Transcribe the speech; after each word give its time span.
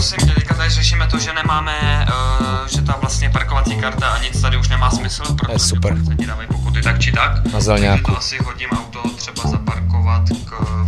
prosím 0.00 0.28
tě, 0.28 0.34
teďka 0.34 0.54
tady 0.54 0.70
řešíme 0.70 1.06
to, 1.06 1.18
že 1.18 1.32
nemáme, 1.32 2.06
uh, 2.08 2.66
že 2.68 2.82
ta 2.82 2.96
vlastně 3.00 3.30
parkovací 3.30 3.76
karta 3.76 4.06
a 4.06 4.22
nic 4.22 4.40
tady 4.40 4.56
už 4.56 4.68
nemá 4.68 4.90
smysl, 4.90 5.22
protože 5.34 5.58
super. 5.58 5.92
policajti 5.92 6.26
dávají 6.26 6.48
pokuty 6.48 6.82
tak 6.82 7.00
či 7.00 7.12
tak. 7.12 7.52
Na 7.52 7.60
Zelňáku. 7.60 8.10
To 8.10 8.18
asi 8.18 8.38
hodím 8.44 8.68
auto 8.70 9.02
třeba 9.16 9.50
zaparkovat 9.50 10.22
k... 10.44 10.80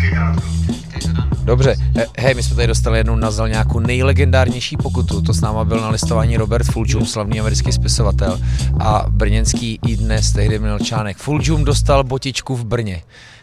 Dobře, 1.44 1.76
hej, 2.19 2.35
my 2.35 2.42
jsme 2.42 2.56
tady 2.56 2.67
dostali 2.69 2.98
jednu 2.98 3.17
na 3.17 3.30
Zelňáku 3.30 3.80
nejlegendárnější 3.80 4.76
pokutu, 4.76 5.22
to 5.22 5.35
s 5.35 5.40
náma 5.40 5.65
byl 5.65 5.81
na 5.81 5.88
listování 5.88 6.37
Robert 6.37 6.67
Fulčum, 6.67 7.06
slavný 7.06 7.40
americký 7.40 7.72
spisovatel 7.72 8.40
a 8.81 9.04
brněnský 9.08 9.79
i 9.87 9.97
dnes 9.97 10.33
tehdy 10.33 10.58
měl 10.58 10.79
článek. 10.79 11.17
Fulčum 11.17 11.65
dostal 11.65 12.04
botičku 12.04 12.56
v 12.56 12.65
Brně. 12.65 13.03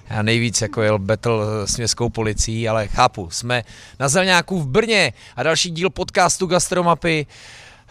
Já 0.10 0.22
nejvíc 0.22 0.62
jako 0.62 0.82
jel 0.82 1.00
battle 1.00 1.46
s 1.66 1.78
městskou 1.78 2.10
policií, 2.10 2.70
ale 2.70 2.88
chápu, 2.88 3.30
jsme 3.30 3.64
na 4.00 4.10
Zelňáku 4.10 4.60
v 4.62 4.68
Brně 4.68 5.14
a 5.36 5.44
další 5.44 5.72
díl 5.72 5.90
podcastu 5.90 6.46
Gastromapy 6.48 7.26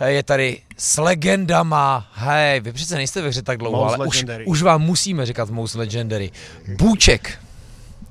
je 0.07 0.23
tady 0.23 0.61
s 0.77 0.97
legendama. 1.01 2.11
Hej, 2.15 2.61
vy 2.61 2.73
přece 2.73 2.95
nejste 2.97 3.23
ve 3.23 3.29
hře 3.29 3.43
tak 3.43 3.59
dlouho, 3.59 3.85
Most 3.85 3.95
ale 3.95 4.07
už, 4.07 4.15
legendary. 4.17 4.45
už 4.47 4.63
vám 4.63 4.83
musíme 4.83 5.27
říkat 5.27 5.51
Most 5.51 5.75
Legendary. 5.75 6.31
Bůček, 6.79 7.39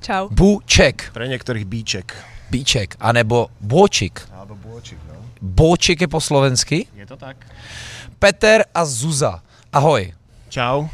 Čau. 0.01 0.29
Bůček, 0.31 1.09
Pre 1.13 1.25
niektorých 1.27 1.65
bíček. 1.65 2.13
Bíček, 2.51 2.95
anebo 2.99 3.49
Bôčik. 3.59 4.23
Alebo 4.31 4.55
bôčik, 4.55 4.95
no. 5.09 5.19
Bôčik 5.41 5.99
je 5.99 6.07
po 6.07 6.21
slovensky. 6.21 6.87
Je 6.95 7.05
to 7.05 7.17
tak. 7.17 7.35
Peter 8.19 8.63
a 8.73 8.85
Zuza. 8.85 9.43
Ahoj. 9.73 10.13
Čau. 10.49 10.87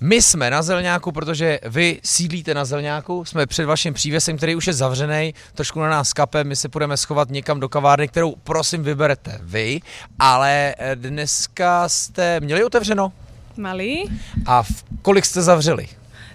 My 0.00 0.22
jsme 0.22 0.50
na 0.50 0.62
Zelňáku, 0.62 1.12
protože 1.12 1.60
vy 1.66 2.00
sídlíte 2.04 2.54
na 2.54 2.64
Zelňáku, 2.64 3.24
jsme 3.24 3.46
před 3.46 3.64
vaším 3.64 3.94
přívěsem, 3.94 4.36
který 4.36 4.54
už 4.56 4.66
je 4.66 4.72
zavřený, 4.72 5.34
trošku 5.54 5.80
na 5.80 5.88
nás 5.88 6.12
kape, 6.12 6.44
my 6.44 6.56
se 6.56 6.68
půjdeme 6.68 6.96
schovat 6.96 7.30
někam 7.30 7.60
do 7.60 7.68
kavárny, 7.68 8.08
kterou 8.08 8.34
prosím 8.44 8.82
vyberete 8.82 9.38
vy, 9.42 9.80
ale 10.18 10.74
eh, 10.78 10.96
dneska 10.96 11.88
jste 11.88 12.40
měli 12.40 12.64
otevřeno 12.64 13.12
Malý. 13.56 14.10
a 14.46 14.62
v 14.62 14.84
kolik 15.02 15.24
jste 15.24 15.42
zavřeli? 15.42 15.88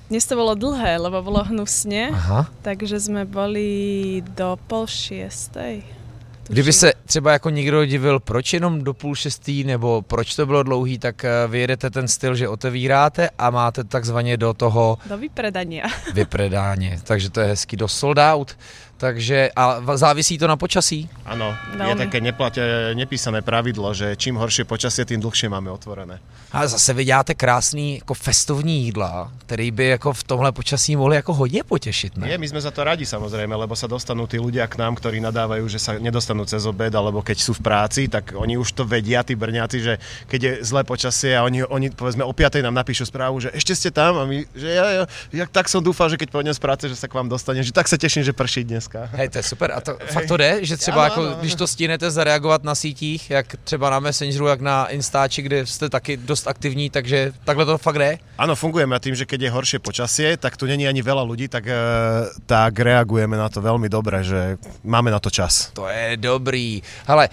Dnes 0.10 0.26
to 0.26 0.36
bolo 0.36 0.56
dlhé, 0.56 0.98
lebo 0.98 1.22
bolo 1.22 1.44
hnusne, 1.46 2.10
Aha. 2.10 2.50
takže 2.66 2.98
sme 2.98 3.30
boli 3.30 4.26
do 4.26 4.58
pol 4.66 4.90
šiestej. 4.90 5.86
Kdyby 6.50 6.74
se 6.74 6.94
třeba 7.06 7.32
jako 7.32 7.50
někdo 7.50 7.86
divil, 7.86 8.20
proč 8.20 8.54
jenom 8.54 8.84
do 8.84 8.94
půl 8.94 9.16
šestý, 9.16 9.64
nebo 9.64 10.02
proč 10.02 10.36
to 10.36 10.46
bylo 10.46 10.64
dlouhý, 10.64 11.00
tak 11.00 11.26
eh, 11.26 11.30
vy 11.48 11.60
jedete 11.60 11.90
ten 11.90 12.08
styl, 12.08 12.36
že 12.36 12.48
otevíráte 12.48 13.30
a 13.38 13.50
máte 13.50 13.84
takzvaně 13.84 14.38
do 14.38 14.54
toho 14.54 14.98
Do 15.10 15.18
vypredania. 15.18 15.84
vypredáně. 16.14 17.00
Takže 17.04 17.30
to 17.30 17.40
je 17.40 17.48
hezky 17.48 17.78
do 17.78 17.88
sold 17.88 18.18
out. 18.18 18.58
Takže 19.00 19.56
a 19.56 19.80
závisí 19.96 20.36
to 20.36 20.44
na 20.44 20.60
počasí? 20.60 21.08
Áno, 21.24 21.56
je 21.72 21.96
také 21.96 22.20
neplate, 22.20 22.92
nepísané 23.00 23.40
pravidlo, 23.40 23.96
že 23.96 24.20
čím 24.20 24.36
horšie 24.36 24.68
počasie, 24.68 25.08
tým 25.08 25.24
dlhšie 25.24 25.48
máme 25.48 25.72
otvorené. 25.72 26.20
A 26.52 26.68
zase 26.68 26.94
vy 26.94 27.06
děláte 27.06 27.34
krásný 27.34 28.04
jako 28.04 28.14
festovní 28.14 28.84
jídla, 28.84 29.32
který 29.46 29.72
by 29.72 29.86
jako 29.86 30.14
v 30.14 30.24
tomhle 30.24 30.52
počasí 30.52 30.96
mohli 30.96 31.16
jako 31.16 31.34
hodně 31.34 31.64
potěšit, 31.64 32.18
ne? 32.18 32.28
Nie, 32.28 32.38
my 32.38 32.48
sme 32.50 32.60
za 32.60 32.72
to 32.76 32.84
radi 32.84 33.06
samozrejme, 33.06 33.56
lebo 33.56 33.72
sa 33.78 33.88
dostanú 33.88 34.28
tí 34.28 34.36
ľudia 34.36 34.68
k 34.68 34.76
nám, 34.82 35.00
ktorí 35.00 35.22
nadávajú, 35.24 35.70
že 35.70 35.80
sa 35.80 35.96
nedostanú 35.96 36.44
cez 36.50 36.66
obed, 36.66 36.92
alebo 36.92 37.22
keď 37.22 37.38
sú 37.40 37.54
v 37.54 37.62
práci, 37.64 38.12
tak 38.12 38.34
oni 38.36 38.58
už 38.58 38.74
to 38.76 38.84
vedia, 38.84 39.24
tí 39.24 39.38
brňáci, 39.38 39.78
že 39.80 39.94
keď 40.28 40.40
je 40.42 40.52
zlé 40.66 40.82
počasie 40.84 41.38
a 41.38 41.46
oni, 41.46 41.64
oni 41.64 41.94
povedzme 41.94 42.26
o 42.26 42.34
5 42.34 42.66
nám 42.66 42.76
napíšu 42.76 43.06
správu, 43.06 43.40
že 43.40 43.54
ešte 43.54 43.78
ste 43.78 43.90
tam 43.94 44.18
a 44.20 44.26
my, 44.26 44.44
že 44.58 44.68
ja, 44.74 44.86
ja, 44.92 45.04
ja 45.32 45.46
tak 45.46 45.70
som 45.70 45.80
dúfal, 45.80 46.10
že 46.10 46.18
keď 46.18 46.34
pôjdem 46.34 46.54
z 46.58 46.62
práce, 46.62 46.84
že 46.90 46.98
sa 46.98 47.06
k 47.06 47.14
vám 47.14 47.30
dostane, 47.30 47.62
že 47.62 47.72
tak 47.72 47.86
sa 47.86 47.96
teším, 47.96 48.26
že 48.26 48.34
prší 48.34 48.66
dneska. 48.90 49.18
Hej, 49.18 49.30
to 49.30 49.38
je 49.38 49.44
super. 49.44 49.72
A 49.72 49.82
to 49.82 49.98
fakt 50.06 50.28
to 50.28 50.38
jde, 50.38 50.66
že 50.66 50.78
třeba 50.78 50.96
Ano, 50.96 51.04
jako, 51.04 51.22
ano. 51.22 51.38
když 51.40 51.56
to 51.56 51.68
stínete 51.68 52.12
zareagovat 52.12 52.64
na 52.64 52.76
sítích, 52.76 53.30
jak 53.30 53.56
třeba 53.64 53.90
na 53.90 54.00
Messengeru, 54.00 54.48
jak 54.48 54.62
na 54.62 54.88
Instači, 54.88 55.42
kde 55.42 55.66
jste 55.66 55.90
taky 55.90 56.18
dost 56.18 56.48
aktivní, 56.48 56.90
takže 56.90 57.32
takhle 57.44 57.66
to 57.66 57.78
fakt 57.78 57.98
jde. 57.98 58.18
Áno, 58.40 58.56
fungujeme 58.56 58.96
a 58.96 59.00
tým, 59.04 59.16
že 59.16 59.28
keď 59.28 59.42
je 59.42 59.50
horšie 59.52 59.80
počasie, 59.84 60.38
tak 60.40 60.56
tu 60.58 60.64
není 60.66 60.88
ani 60.88 61.04
veľa 61.04 61.24
ľudí, 61.28 61.52
tak, 61.52 61.68
e, 61.68 61.76
tak 62.48 62.80
reagujeme 62.80 63.36
na 63.38 63.50
to 63.52 63.60
veľmi 63.60 63.92
dobre, 63.92 64.24
že 64.24 64.56
máme 64.84 65.12
na 65.12 65.20
to 65.20 65.28
čas. 65.30 65.76
To 65.76 65.92
je 65.92 66.16
dobrý. 66.18 66.80
Hele, 67.08 67.30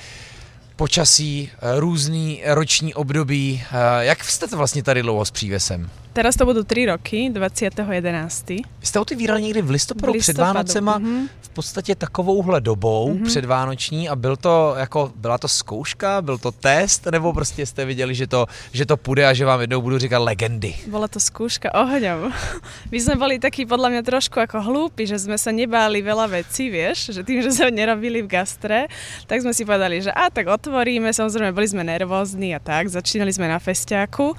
počasí, 0.76 1.48
eh, 1.50 1.80
různý 1.80 2.42
roční 2.46 2.94
období. 2.94 3.62
Eh, 3.72 4.04
Jak 4.04 4.24
jste 4.24 4.48
to 4.48 4.56
vlastně 4.56 4.82
tady 4.82 5.02
dlouho 5.02 5.24
s 5.24 5.30
přívesem? 5.30 5.90
Teraz 6.16 6.32
to 6.32 6.48
budú 6.48 6.64
3 6.64 6.96
roky, 6.96 7.28
20.11. 7.28 8.64
Vy 8.80 8.86
jste 8.88 9.00
otevírali 9.00 9.42
někdy 9.42 9.62
v 9.62 9.70
listopadu, 9.70 10.12
V 10.12 10.18
před 10.18 10.32
listopadu, 10.32 10.54
Vánocema, 10.54 10.98
mhm. 10.98 11.28
v 11.40 11.48
podstatě 11.48 11.94
takovouhle 11.94 12.60
dobou 12.60 13.12
mm-hmm. 13.12 13.24
předvánoční 13.24 14.08
a 14.08 14.16
byl 14.16 14.36
to 14.36 14.74
jako, 14.78 15.12
byla 15.16 15.38
to 15.38 15.48
zkouška, 15.48 16.22
byl 16.22 16.38
to 16.38 16.52
test, 16.52 17.06
nebo 17.06 17.32
prostě 17.32 17.66
jste 17.66 17.84
viděli, 17.84 18.14
že 18.14 18.26
to, 18.26 18.46
že 18.72 18.86
to 18.86 18.96
půjde 18.96 19.26
a 19.26 19.34
že 19.34 19.44
vám 19.44 19.60
jednou 19.60 19.80
budu 19.80 19.98
říkat 19.98 20.18
legendy. 20.18 20.74
Bola 20.88 21.08
to 21.08 21.20
skúška 21.20 21.68
ohňom. 21.76 22.32
My 22.92 22.98
sme 23.00 23.20
boli 23.20 23.36
takí 23.36 23.68
podľa 23.68 23.92
mňa 23.92 24.02
trošku 24.08 24.40
ako 24.40 24.56
hlúpi, 24.64 25.04
že 25.04 25.20
sme 25.20 25.36
sa 25.36 25.52
nebáli 25.52 26.00
veľa 26.00 26.32
vecí, 26.32 26.72
vieš, 26.72 27.12
že 27.12 27.20
tým, 27.20 27.44
že 27.44 27.52
sme 27.52 27.68
nerobili 27.68 28.24
v 28.24 28.28
gastre, 28.32 28.88
tak 29.28 29.44
sme 29.44 29.52
si 29.52 29.68
povedali, 29.68 30.00
že 30.00 30.12
a 30.16 30.32
tak 30.32 30.48
otvoríme, 30.48 31.12
samozrejme 31.12 31.52
boli 31.52 31.68
sme 31.68 31.84
nervózni 31.84 32.56
a 32.56 32.60
tak, 32.60 32.88
začínali 32.88 33.32
sme 33.36 33.52
na 33.52 33.60
festiáku, 33.60 34.32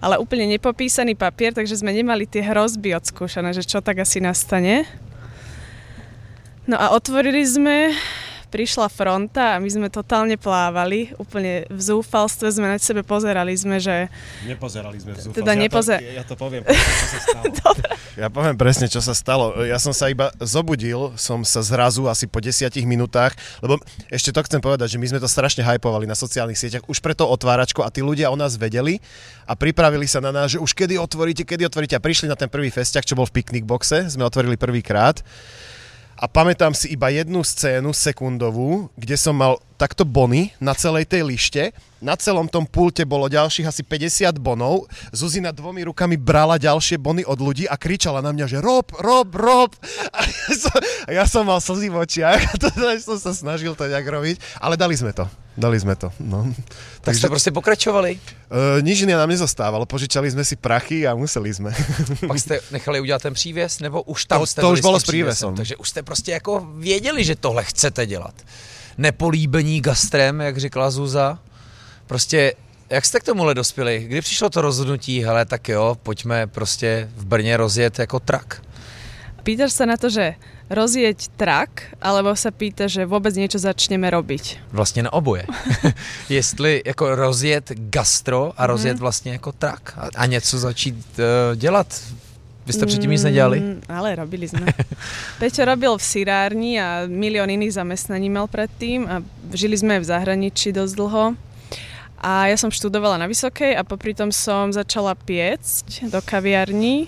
ale 0.00 0.20
úplne 0.20 0.48
nepopísaný 0.50 1.16
papier, 1.16 1.56
takže 1.56 1.80
sme 1.80 1.92
nemali 1.92 2.28
tie 2.28 2.44
hrozby 2.44 2.92
odskúšané, 2.96 3.56
že 3.56 3.64
čo 3.64 3.80
tak 3.80 4.02
asi 4.02 4.20
nastane. 4.20 4.84
No 6.66 6.74
a 6.76 6.90
otvorili 6.92 7.46
sme, 7.46 7.94
prišla 8.46 8.86
fronta 8.88 9.54
a 9.54 9.60
my 9.60 9.68
sme 9.68 9.88
totálne 9.90 10.38
plávali, 10.38 11.12
úplne 11.18 11.66
v 11.66 11.80
zúfalstve 11.80 12.46
sme 12.48 12.66
na 12.72 12.78
sebe 12.78 13.02
pozerali 13.02 13.52
sme, 13.52 13.82
že 13.82 14.06
Nepozerali 14.46 14.96
sme 15.02 15.12
v 15.12 15.34
Teda 15.34 15.52
nepoze- 15.58 15.98
ja, 15.98 16.22
to, 16.22 16.22
ja 16.22 16.24
to 16.24 16.34
poviem 16.38 16.62
presne, 16.62 16.86
čo 16.86 17.06
sa 17.06 17.18
stalo. 17.20 17.74
ja 18.22 18.28
poviem 18.30 18.56
presne, 18.56 18.86
čo 18.86 19.00
sa 19.02 19.14
stalo. 19.14 19.46
Ja 19.66 19.78
som 19.82 19.92
sa 19.92 20.08
iba 20.08 20.30
zobudil, 20.38 21.12
som 21.18 21.42
sa 21.42 21.60
zrazu 21.60 22.06
asi 22.06 22.30
po 22.30 22.38
desiatich 22.38 22.86
minútach, 22.86 23.34
lebo 23.60 23.82
ešte 24.08 24.30
to 24.30 24.40
chcem 24.46 24.62
povedať, 24.62 24.94
že 24.94 25.00
my 25.02 25.06
sme 25.10 25.20
to 25.20 25.28
strašne 25.28 25.66
hypovali 25.66 26.06
na 26.06 26.14
sociálnych 26.14 26.56
sieťach, 26.56 26.86
už 26.86 27.02
preto 27.02 27.26
otváračko 27.26 27.82
a 27.82 27.90
tí 27.90 28.00
ľudia 28.00 28.30
o 28.30 28.36
nás 28.38 28.54
vedeli 28.56 29.02
a 29.44 29.58
pripravili 29.58 30.06
sa 30.06 30.22
na 30.22 30.30
nás, 30.30 30.54
že 30.54 30.62
už 30.62 30.72
kedy 30.72 30.96
otvoríte, 30.96 31.42
kedy 31.42 31.66
otvoríte 31.66 31.98
a 31.98 32.02
prišli 32.02 32.30
na 32.30 32.38
ten 32.38 32.48
prvý 32.48 32.70
festiak, 32.70 33.04
čo 33.04 33.18
bol 33.18 33.26
v 33.26 33.42
picnic 33.42 33.66
boxe, 33.66 34.06
sme 34.10 34.22
otvorili 34.24 34.54
prvýkrát. 34.54 35.20
A 36.16 36.24
pamätám 36.24 36.72
si 36.72 36.96
iba 36.96 37.12
jednu 37.12 37.44
scénu 37.44 37.92
sekundovú, 37.92 38.88
kde 38.96 39.16
som 39.20 39.36
mal 39.36 39.60
takto 39.76 40.08
bony 40.08 40.50
na 40.60 40.72
celej 40.74 41.06
tej 41.06 41.22
lište. 41.22 41.62
Na 41.96 42.12
celom 42.16 42.44
tom 42.44 42.68
pulte 42.68 43.08
bolo 43.08 43.24
ďalších 43.28 43.68
asi 43.68 43.80
50 43.80 44.36
bonov. 44.36 44.84
Zuzina 45.16 45.48
dvomi 45.48 45.84
rukami 45.88 46.20
brala 46.20 46.60
ďalšie 46.60 47.00
bony 47.00 47.24
od 47.24 47.40
ľudí 47.40 47.64
a 47.64 47.76
kričala 47.80 48.20
na 48.20 48.36
mňa, 48.36 48.46
že 48.52 48.58
rob, 48.60 48.92
rob, 49.00 49.32
rob. 49.32 49.72
A 50.12 50.20
ja 50.28 50.52
som, 50.52 50.76
a 51.08 51.10
ja 51.12 51.24
som 51.24 51.42
mal 51.48 51.60
slzy 51.60 51.88
v 51.88 51.96
očiach 51.96 52.40
a 52.52 52.54
to, 52.60 52.68
som 53.00 53.16
sa 53.16 53.32
snažil 53.32 53.72
to 53.72 53.88
nejak 53.88 54.04
robiť. 54.04 54.36
Ale 54.60 54.76
dali 54.76 54.92
sme 54.92 55.16
to. 55.16 55.24
Dali 55.56 55.80
sme 55.80 55.96
to. 55.96 56.12
No. 56.20 56.52
Tak 57.00 57.16
jste 57.16 57.28
prostě 57.28 57.50
pokračovali. 57.50 58.20
Uh, 58.52 58.84
nič 58.84 59.00
iné 59.00 59.16
nám 59.16 59.32
nezostávalo. 59.32 59.88
Požičali 59.88 60.28
sme 60.28 60.44
si 60.44 60.52
prachy 60.52 61.08
a 61.08 61.16
museli 61.16 61.48
sme. 61.48 61.72
Pak 62.28 62.38
jste 62.38 62.60
nechali 62.70 63.00
udělat 63.00 63.22
ten 63.22 63.32
přívěs, 63.34 63.80
nebo 63.80 64.02
už 64.04 64.24
tam 64.24 64.40
To- 64.40 64.46
jste 64.46 64.60
to 64.60 64.70
už 64.70 64.80
bylo 64.80 64.98
tím 64.98 65.00
s 65.00 65.04
přívěsem. 65.04 65.54
Takže 65.56 65.76
už 65.76 65.88
jste 65.88 66.02
prostě 66.02 66.32
jako 66.32 66.68
věděli, 66.76 67.24
že 67.24 67.36
tohle 67.36 67.64
chcete 67.64 68.06
dělat. 68.06 68.34
Nepolíbení 68.98 69.80
gastrem, 69.80 70.40
jak 70.40 70.58
říkala 70.58 70.90
Zuza. 70.90 71.38
Prostě 72.06 72.54
jak 72.90 73.04
jste 73.04 73.20
k 73.20 73.24
tomuhle 73.24 73.54
dospěli? 73.54 74.04
Kdy 74.08 74.20
přišlo 74.20 74.50
to 74.50 74.60
rozhodnutí, 74.60 75.24
hele, 75.24 75.44
tak 75.44 75.68
jo, 75.68 75.96
pojďme 76.02 76.46
prostě 76.46 77.08
v 77.16 77.24
Brně 77.24 77.56
rozjet 77.56 77.98
jako 77.98 78.20
trak. 78.20 78.62
pýtaš 79.46 79.78
sa 79.78 79.86
na 79.86 79.94
to, 79.94 80.10
že 80.10 80.34
rozjeť 80.66 81.38
trak, 81.38 81.94
alebo 82.02 82.34
sa 82.34 82.50
pýta, 82.50 82.90
že 82.90 83.06
vôbec 83.06 83.30
niečo 83.38 83.62
začneme 83.62 84.10
robiť. 84.10 84.74
Vlastně 84.74 85.06
na 85.06 85.12
oboje. 85.14 85.46
Jestli 86.28 86.82
jako 86.86 87.14
rozjet 87.14 87.70
gastro 87.70 88.52
a 88.56 88.66
rozjet 88.66 88.98
vlastně 88.98 89.32
jako 89.32 89.52
trak 89.52 89.94
a, 89.96 90.08
a 90.16 90.26
něco 90.26 90.58
začít 90.58 90.98
uh, 91.18 91.56
dělat. 91.56 92.02
Vy 92.66 92.72
jste 92.72 92.86
předtím 92.86 93.10
nic 93.10 93.22
nedělali? 93.22 93.60
Mm, 93.60 93.82
ale 93.88 94.14
robili 94.18 94.48
sme. 94.50 94.66
Peťo 95.38 95.62
robil 95.64 95.94
v 95.94 96.02
sirárni 96.02 96.82
a 96.82 97.06
milión 97.06 97.46
iných 97.46 97.78
zamestnaní 97.78 98.26
mal 98.26 98.50
predtým 98.50 99.06
a 99.06 99.22
žili 99.54 99.78
sme 99.78 100.02
v 100.02 100.08
zahraničí 100.10 100.74
dosť 100.74 100.94
dlho. 100.98 101.24
A 102.18 102.50
ja 102.50 102.56
som 102.58 102.74
študovala 102.74 103.22
na 103.22 103.30
Vysokej 103.30 103.78
a 103.78 103.86
popri 103.86 104.18
tom 104.18 104.34
som 104.34 104.74
začala 104.74 105.14
piecť 105.14 106.10
do 106.10 106.18
kaviarní. 106.18 107.06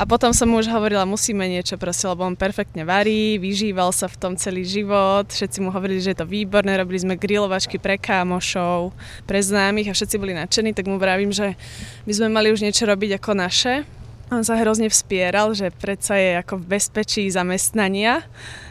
A 0.00 0.06
potom 0.08 0.32
som 0.32 0.48
mu 0.48 0.60
už 0.62 0.68
hovorila, 0.70 1.08
musíme 1.08 1.44
niečo 1.48 1.76
proste, 1.76 2.08
lebo 2.08 2.24
on 2.24 2.36
perfektne 2.36 2.88
varí, 2.88 3.36
vyžíval 3.36 3.92
sa 3.92 4.06
v 4.06 4.16
tom 4.16 4.32
celý 4.36 4.62
život, 4.62 5.26
všetci 5.26 5.58
mu 5.64 5.72
hovorili, 5.74 5.98
že 5.98 6.12
je 6.12 6.20
to 6.22 6.28
výborné, 6.28 6.76
robili 6.76 7.02
sme 7.02 7.20
grilovačky 7.20 7.80
pre 7.80 7.98
kámošov, 7.98 8.94
pre 9.24 9.40
známych 9.42 9.90
a 9.90 9.96
všetci 9.96 10.16
boli 10.20 10.36
nadšení, 10.36 10.76
tak 10.76 10.86
mu 10.86 11.00
vravím, 11.00 11.32
že 11.32 11.56
my 12.04 12.12
sme 12.14 12.28
mali 12.30 12.52
už 12.52 12.62
niečo 12.62 12.86
robiť 12.86 13.18
ako 13.18 13.30
naše. 13.32 13.97
On 14.28 14.44
sa 14.44 14.60
hrozne 14.60 14.92
vspieral, 14.92 15.56
že 15.56 15.72
predsa 15.72 16.20
je 16.20 16.36
ako 16.44 16.60
v 16.60 16.76
bezpečí 16.76 17.24
zamestnania, 17.32 18.20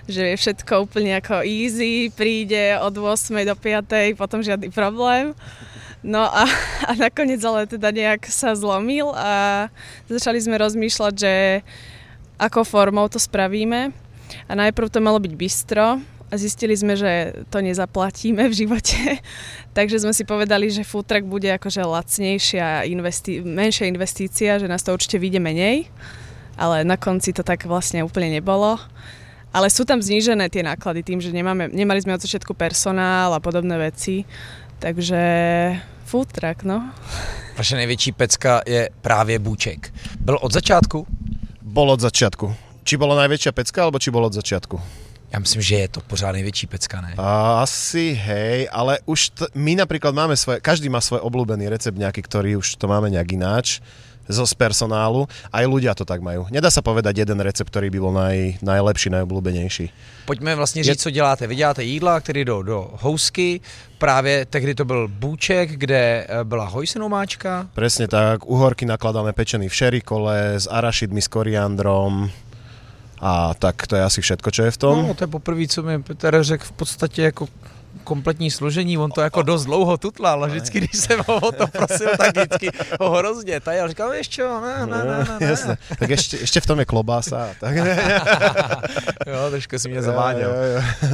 že 0.06 0.34
je 0.34 0.36
všetko 0.38 0.86
úplne 0.86 1.18
ako 1.18 1.42
easy, 1.42 2.14
príde 2.14 2.78
od 2.78 2.94
8 2.94 3.34
do 3.42 3.58
5, 3.58 4.14
potom 4.22 4.46
žiadny 4.46 4.70
problém. 4.70 5.34
No 6.06 6.30
a, 6.30 6.46
a 6.86 6.94
nakoniec 6.94 7.42
ale 7.42 7.66
teda 7.66 7.90
nejak 7.90 8.30
sa 8.30 8.54
zlomil 8.54 9.10
a 9.18 9.66
začali 10.06 10.38
sme 10.38 10.62
rozmýšľať, 10.62 11.14
že 11.18 11.34
ako 12.38 12.62
formou 12.62 13.10
to 13.10 13.18
spravíme. 13.18 13.90
A 14.46 14.52
najprv 14.54 14.94
to 14.94 15.02
malo 15.02 15.18
byť 15.18 15.34
bistro, 15.34 15.98
a 16.28 16.36
zistili 16.36 16.76
sme, 16.76 17.00
že 17.00 17.32
to 17.48 17.64
nezaplatíme 17.64 18.44
v 18.52 18.54
živote. 18.54 19.00
Takže 19.78 20.04
sme 20.04 20.12
si 20.12 20.28
povedali, 20.28 20.68
že 20.68 20.84
food 20.84 21.08
truck 21.08 21.24
bude 21.24 21.48
akože 21.48 21.88
lacnejšia, 21.88 22.84
investi- 22.92 23.40
menšia 23.44 23.88
investícia, 23.88 24.60
že 24.60 24.68
nás 24.68 24.84
to 24.84 24.92
určite 24.92 25.24
vyjde 25.24 25.40
menej. 25.40 25.88
Ale 26.60 26.84
na 26.84 26.98
konci 26.98 27.32
to 27.32 27.46
tak 27.46 27.64
vlastne 27.64 28.04
úplne 28.04 28.34
nebolo. 28.34 28.76
Ale 29.56 29.72
sú 29.72 29.88
tam 29.88 30.04
znížené 30.04 30.52
tie 30.52 30.66
náklady 30.66 31.06
tým, 31.06 31.24
že 31.24 31.32
nemáme, 31.32 31.72
nemali 31.72 32.04
sme 32.04 32.18
od 32.18 32.24
začiatku 32.26 32.52
personál 32.52 33.32
a 33.32 33.40
podobné 33.40 33.80
veci. 33.80 34.28
Takže 34.84 35.22
food 36.04 36.28
truck, 36.28 36.68
no. 36.68 36.92
Vaše 37.58 37.76
největší 37.76 38.12
pecka 38.12 38.62
je 38.68 38.90
právě 39.02 39.40
bůček. 39.40 39.94
Byl 40.20 40.38
od 40.42 40.54
začátku? 40.54 41.08
Bol 41.62 41.92
od 41.92 42.00
začiatku. 42.00 42.54
Či 42.88 42.96
bola 42.96 43.20
najväčšia 43.20 43.52
pecka, 43.52 43.84
alebo 43.84 44.00
či 44.00 44.08
bol 44.16 44.24
od 44.24 44.32
začiatku? 44.32 44.80
Já 45.32 45.40
myslím, 45.40 45.62
že 45.62 45.76
je 45.76 45.88
to 45.88 46.02
pořád 46.02 46.32
největší 46.32 46.68
pecka, 46.68 47.02
ne? 47.02 47.14
Asi 47.62 48.14
hej, 48.14 48.70
ale 48.72 49.00
už 49.06 49.30
t- 49.30 49.46
my 49.56 49.76
napríklad 49.76 50.16
máme 50.16 50.38
svoje, 50.40 50.64
každý 50.64 50.88
má 50.90 51.04
svoj 51.04 51.20
obľúbený 51.20 51.68
recept 51.68 52.00
nejaký, 52.00 52.24
ktorý 52.24 52.56
už 52.64 52.80
to 52.80 52.88
máme 52.88 53.12
nejak 53.12 53.36
ináč 53.36 53.84
zo 54.28 54.48
z 54.48 54.54
personálu. 54.56 55.28
Aj 55.52 55.64
ľudia 55.68 55.96
to 55.96 56.04
tak 56.08 56.20
majú. 56.24 56.48
Nedá 56.52 56.68
sa 56.72 56.80
povedať 56.84 57.24
jeden 57.24 57.40
recept, 57.44 57.68
ktorý 57.72 57.88
by 57.92 58.00
bol 58.00 58.12
naj, 58.16 58.60
najlepší, 58.64 59.08
najobľúbenejší. 59.20 59.86
Pojďme 60.26 60.56
vlastně 60.56 60.84
říct, 60.84 61.02
co 61.02 61.10
děláte. 61.10 61.48
Vy 61.48 61.56
děláte 61.56 61.84
jídla, 61.84 62.20
které 62.20 62.40
jdou 62.46 62.62
do 62.64 62.92
housky. 63.00 63.62
Právě 63.98 64.46
tehdy 64.46 64.76
to 64.76 64.86
byl 64.86 65.08
bůček, 65.08 65.72
kde 65.72 66.28
eh, 66.30 66.44
byla 66.44 66.66
hojsenomáčka. 66.66 67.68
Presne 67.74 68.08
tak, 68.08 68.44
uhorky 68.48 68.86
nakladáme 68.86 69.34
pečený 69.34 69.70
v 69.70 69.76
šerikole, 69.76 70.60
s 70.60 70.68
arašidmi, 70.72 71.22
s 71.22 71.28
koriandrom 71.28 72.32
a 73.22 73.54
tak 73.54 73.88
to 73.88 73.96
je 73.96 74.04
asi 74.04 74.22
všetko, 74.22 74.50
čo 74.52 74.62
je 74.64 74.72
v 74.72 74.78
tom. 74.78 74.96
No, 75.08 75.14
to 75.14 75.24
je 75.24 75.28
poprvé, 75.28 75.68
co 75.68 75.84
mi 75.84 76.04
Petr 76.04 76.44
řekl 76.44 76.64
v 76.66 76.72
podstatě 76.72 77.22
jako 77.22 77.48
kompletní 78.04 78.52
složení, 78.52 78.98
on 78.98 79.12
to 79.12 79.22
jako 79.22 79.42
dost 79.42 79.66
dlouho 79.66 79.98
tutlal 79.98 80.44
a 80.44 80.48
vždycky, 80.48 80.78
když 80.78 80.96
jsem 80.98 81.20
ho 81.28 81.36
o 81.36 81.52
to 81.52 81.68
prosil, 81.68 82.10
tak 82.18 82.38
vždycky 82.38 82.70
ho 83.00 83.12
hrozně 83.12 83.60
tajal. 83.60 83.90
Říkal, 83.90 84.10
vieš 84.10 84.30
čo, 84.30 84.62
ne, 84.62 84.86
ne, 84.86 85.00
ne, 85.04 85.18
ne. 85.40 85.78
Tak 86.00 86.10
ešte, 86.12 86.40
ešte 86.40 86.60
v 86.64 86.68
tom 86.72 86.80
je 86.80 86.86
klobása. 86.88 87.52
Tak. 87.60 87.76
jo, 89.28 89.40
trošku 89.50 89.80
si 89.80 89.90
mě 89.90 90.00
jo. 90.40 90.52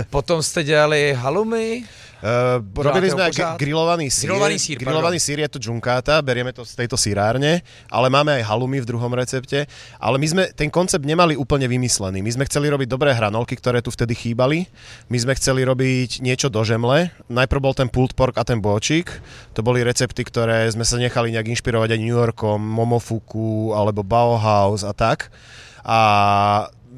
Potom 0.09 0.44
jste 0.44 0.63
dělali 0.63 1.13
halumy, 1.17 1.83
Uh, 2.23 2.63
robili 2.79 3.11
sme 3.11 3.27
aj 3.27 3.59
grillovaný 3.59 4.07
sír. 4.07 4.31
Grillovaný 4.31 4.55
sír, 4.55 4.79
grillovaný 4.79 5.19
sír 5.19 5.43
je 5.43 5.49
to 5.51 5.59
džunkáta, 5.59 6.23
berieme 6.23 6.55
to 6.55 6.63
z 6.63 6.79
tejto 6.79 6.95
sírárne, 6.95 7.59
ale 7.91 8.07
máme 8.07 8.39
aj 8.39 8.47
halumy 8.47 8.79
v 8.79 8.87
druhom 8.87 9.11
recepte. 9.11 9.67
Ale 9.99 10.15
my 10.15 10.27
sme 10.31 10.43
ten 10.55 10.71
koncept 10.71 11.03
nemali 11.03 11.35
úplne 11.35 11.67
vymyslený. 11.67 12.23
My 12.23 12.31
sme 12.31 12.47
chceli 12.47 12.71
robiť 12.71 12.87
dobré 12.87 13.11
hranolky, 13.11 13.59
ktoré 13.59 13.83
tu 13.83 13.91
vtedy 13.91 14.15
chýbali. 14.15 14.71
My 15.11 15.19
sme 15.19 15.35
chceli 15.35 15.67
robiť 15.67 16.23
niečo 16.23 16.47
do 16.47 16.63
žemle. 16.63 17.11
Najprv 17.27 17.59
bol 17.59 17.75
ten 17.75 17.91
pulled 17.91 18.15
pork 18.15 18.39
a 18.39 18.47
ten 18.47 18.63
bočík. 18.63 19.11
To 19.59 19.59
boli 19.59 19.83
recepty, 19.83 20.23
ktoré 20.23 20.71
sme 20.71 20.87
sa 20.87 20.95
nechali 20.95 21.35
nejak 21.35 21.51
inšpirovať 21.51 21.91
aj 21.91 21.99
New 21.99 22.15
Yorkom, 22.15 22.63
Momofuku 22.63 23.75
alebo 23.75 23.99
Bauhaus 23.99 24.87
a 24.87 24.95
tak. 24.95 25.27
A 25.83 25.99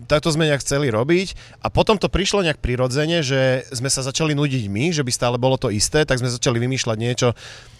takto 0.07 0.31
sme 0.31 0.48
nejak 0.48 0.62
chceli 0.62 0.94
robiť 0.94 1.60
a 1.62 1.68
potom 1.74 2.00
to 2.00 2.07
prišlo 2.07 2.46
nejak 2.46 2.62
prirodzene, 2.62 3.25
že 3.25 3.66
sme 3.74 3.90
sa 3.90 4.06
začali 4.06 4.38
nudiť 4.38 4.66
my, 4.69 4.96
že 4.96 5.04
by 5.04 5.12
stále 5.12 5.36
bolo 5.42 5.57
to 5.57 5.74
isté, 5.74 6.06
tak 6.06 6.22
sme 6.22 6.31
začali 6.31 6.62
vymýšľať 6.62 6.98
niečo. 6.98 7.34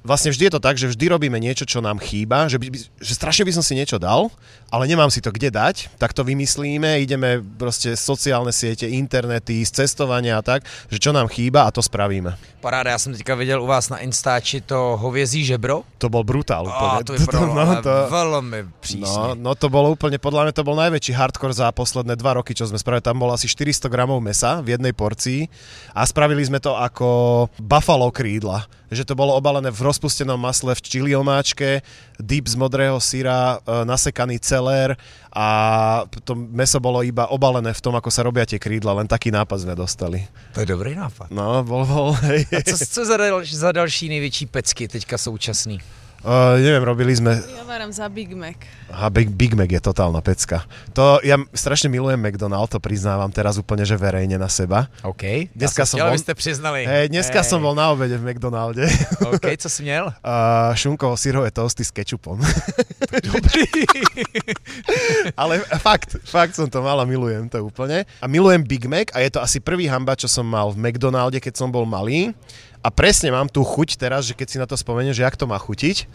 Vlastne 0.06 0.30
vždy 0.30 0.50
je 0.50 0.54
to 0.54 0.62
tak, 0.62 0.78
že 0.78 0.86
vždy 0.94 1.06
robíme 1.10 1.38
niečo, 1.42 1.66
čo 1.66 1.82
nám 1.82 1.98
chýba, 1.98 2.46
že, 2.46 2.62
by, 2.62 2.70
že 3.02 3.14
strašne 3.18 3.42
by 3.42 3.58
som 3.58 3.66
si 3.66 3.74
niečo 3.74 3.98
dal, 3.98 4.30
ale 4.70 4.86
nemám 4.86 5.10
si 5.10 5.18
to 5.18 5.34
kde 5.34 5.50
dať, 5.50 5.98
tak 5.98 6.14
to 6.14 6.22
vymyslíme, 6.22 7.02
ideme 7.02 7.42
proste 7.42 7.98
sociálne 7.98 8.54
siete, 8.54 8.86
internety, 8.86 9.66
z 9.66 9.82
cestovania 9.82 10.38
a 10.38 10.46
tak, 10.46 10.62
že 10.94 11.02
čo 11.02 11.10
nám 11.10 11.26
chýba 11.26 11.66
a 11.66 11.74
to 11.74 11.82
spravíme. 11.82 12.38
paráda, 12.66 12.92
já 12.92 13.00
jsem 13.00 13.14
teďka 13.14 13.36
viděl 13.36 13.64
u 13.64 13.68
vás 13.68 13.90
na 13.90 13.98
Instači 13.98 14.62
to 14.62 14.98
hovězí 15.02 15.46
žebro. 15.46 15.86
To 16.02 16.10
bol 16.10 16.26
brutál 16.26 16.66
úplne. 16.66 16.98
A 16.98 17.04
to 17.06 17.14
vypadalo 17.14 17.54
no, 17.62 17.82
to, 17.86 17.94
velmi 18.10 18.66
přísně. 18.80 19.06
No, 19.06 19.36
no 19.38 19.52
to 19.54 19.70
bolo 19.70 19.94
úplne, 19.94 20.18
podľa 20.18 20.50
mňa 20.50 20.54
to 20.58 20.64
bol 20.66 20.74
najväčší 20.74 21.14
hardcore 21.14 21.54
za 21.54 21.70
posledné 21.70 22.15
dva 22.16 22.40
roky, 22.40 22.56
čo 22.56 22.68
sme 22.68 22.80
spravili. 22.80 23.04
Tam 23.04 23.20
bolo 23.20 23.36
asi 23.36 23.46
400 23.48 23.92
gramov 23.92 24.20
mesa 24.24 24.60
v 24.64 24.76
jednej 24.76 24.92
porcii 24.92 25.48
a 25.94 26.02
spravili 26.08 26.42
sme 26.42 26.64
to 26.64 26.74
ako 26.74 27.48
buffalo 27.62 28.10
krídla. 28.10 28.68
Že 28.90 29.12
to 29.12 29.14
bolo 29.18 29.34
obalené 29.34 29.74
v 29.74 29.82
rozpustenom 29.82 30.38
masle 30.38 30.72
v 30.78 30.82
čili 30.82 31.12
omáčke, 31.18 31.82
dip 32.22 32.46
z 32.46 32.56
modrého 32.56 33.02
syra, 33.02 33.58
e, 33.60 33.84
nasekaný 33.84 34.38
celer 34.40 34.94
a 35.34 35.48
to 36.24 36.38
meso 36.38 36.78
bolo 36.80 37.02
iba 37.02 37.28
obalené 37.28 37.74
v 37.74 37.82
tom, 37.82 37.98
ako 37.98 38.08
sa 38.14 38.24
robia 38.24 38.46
tie 38.46 38.62
krídla. 38.62 38.96
Len 38.96 39.10
taký 39.10 39.34
nápad 39.34 39.68
sme 39.68 39.74
dostali. 39.76 40.24
To 40.54 40.64
je 40.64 40.68
dobrý 40.70 40.96
nápad. 40.96 41.34
No, 41.34 41.66
bol, 41.66 41.84
bol. 41.84 42.16
Hej. 42.30 42.48
A 42.56 42.62
co, 42.62 42.76
co 42.78 43.02
za, 43.06 43.18
dal, 43.18 43.42
za 43.44 43.72
další 43.72 44.10
největší 44.10 44.46
pecky 44.46 44.88
teďka 44.88 45.18
současný? 45.18 46.05
Uh, 46.26 46.58
neviem, 46.58 46.82
robili 46.82 47.14
sme... 47.14 47.38
Ja 47.54 47.62
váram 47.70 47.94
za 47.94 48.10
Big 48.10 48.34
Mac. 48.34 48.58
Aha, 48.90 49.14
Big, 49.14 49.30
Big 49.30 49.54
Mac 49.54 49.70
je 49.70 49.78
totálna 49.78 50.26
pecka. 50.26 50.66
To, 50.98 51.22
ja 51.22 51.38
strašne 51.54 51.86
milujem 51.86 52.18
McDonald, 52.18 52.66
to 52.66 52.82
priznávam 52.82 53.30
teraz 53.30 53.62
úplne, 53.62 53.86
že 53.86 53.94
verejne 53.94 54.42
na 54.42 54.50
seba. 54.50 54.90
OK. 55.06 55.54
Dneska 55.54 55.82
Já 55.82 55.86
som 55.86 55.98
chtěl, 56.02 56.06
bol- 56.10 56.14
abyste 56.18 56.34
přiznali. 56.34 56.82
Hej, 56.86 57.14
dneska 57.14 57.46
Hej. 57.46 57.50
som 57.50 57.62
bol 57.62 57.78
na 57.78 57.94
obede 57.94 58.18
v 58.18 58.26
McDonalde. 58.26 58.90
OK, 59.38 59.46
co 59.58 59.70
jsi 59.70 59.84
měl? 59.86 60.06
Uh, 60.26 60.74
šunkovo 60.82 61.14
sírové 61.18 61.52
toasty 61.54 61.86
s 61.86 61.92
kečupom. 61.94 62.42
Dobrý. 63.34 63.86
Ale 65.38 65.62
fakt, 65.78 66.18
fakt 66.26 66.58
som 66.58 66.66
to 66.66 66.82
mal 66.82 66.98
a 66.98 67.06
milujem 67.06 67.46
to 67.54 67.62
úplne. 67.62 68.10
A 68.18 68.26
milujem 68.26 68.66
Big 68.66 68.90
Mac 68.90 69.14
a 69.14 69.22
je 69.22 69.30
to 69.30 69.46
asi 69.46 69.62
prvý 69.62 69.86
hamba, 69.86 70.18
čo 70.18 70.26
som 70.26 70.46
mal 70.50 70.74
v 70.74 70.90
McDonalde, 70.90 71.38
keď 71.38 71.54
som 71.54 71.70
bol 71.70 71.86
malý. 71.86 72.34
A 72.86 72.94
presne 72.94 73.34
mám 73.34 73.50
tú 73.50 73.66
chuť 73.66 73.98
teraz, 73.98 74.30
že 74.30 74.38
keď 74.38 74.48
si 74.48 74.62
na 74.62 74.70
to 74.70 74.78
spomeniem, 74.78 75.10
že 75.10 75.26
jak 75.26 75.34
to 75.34 75.50
má 75.50 75.58
chutiť. 75.58 76.06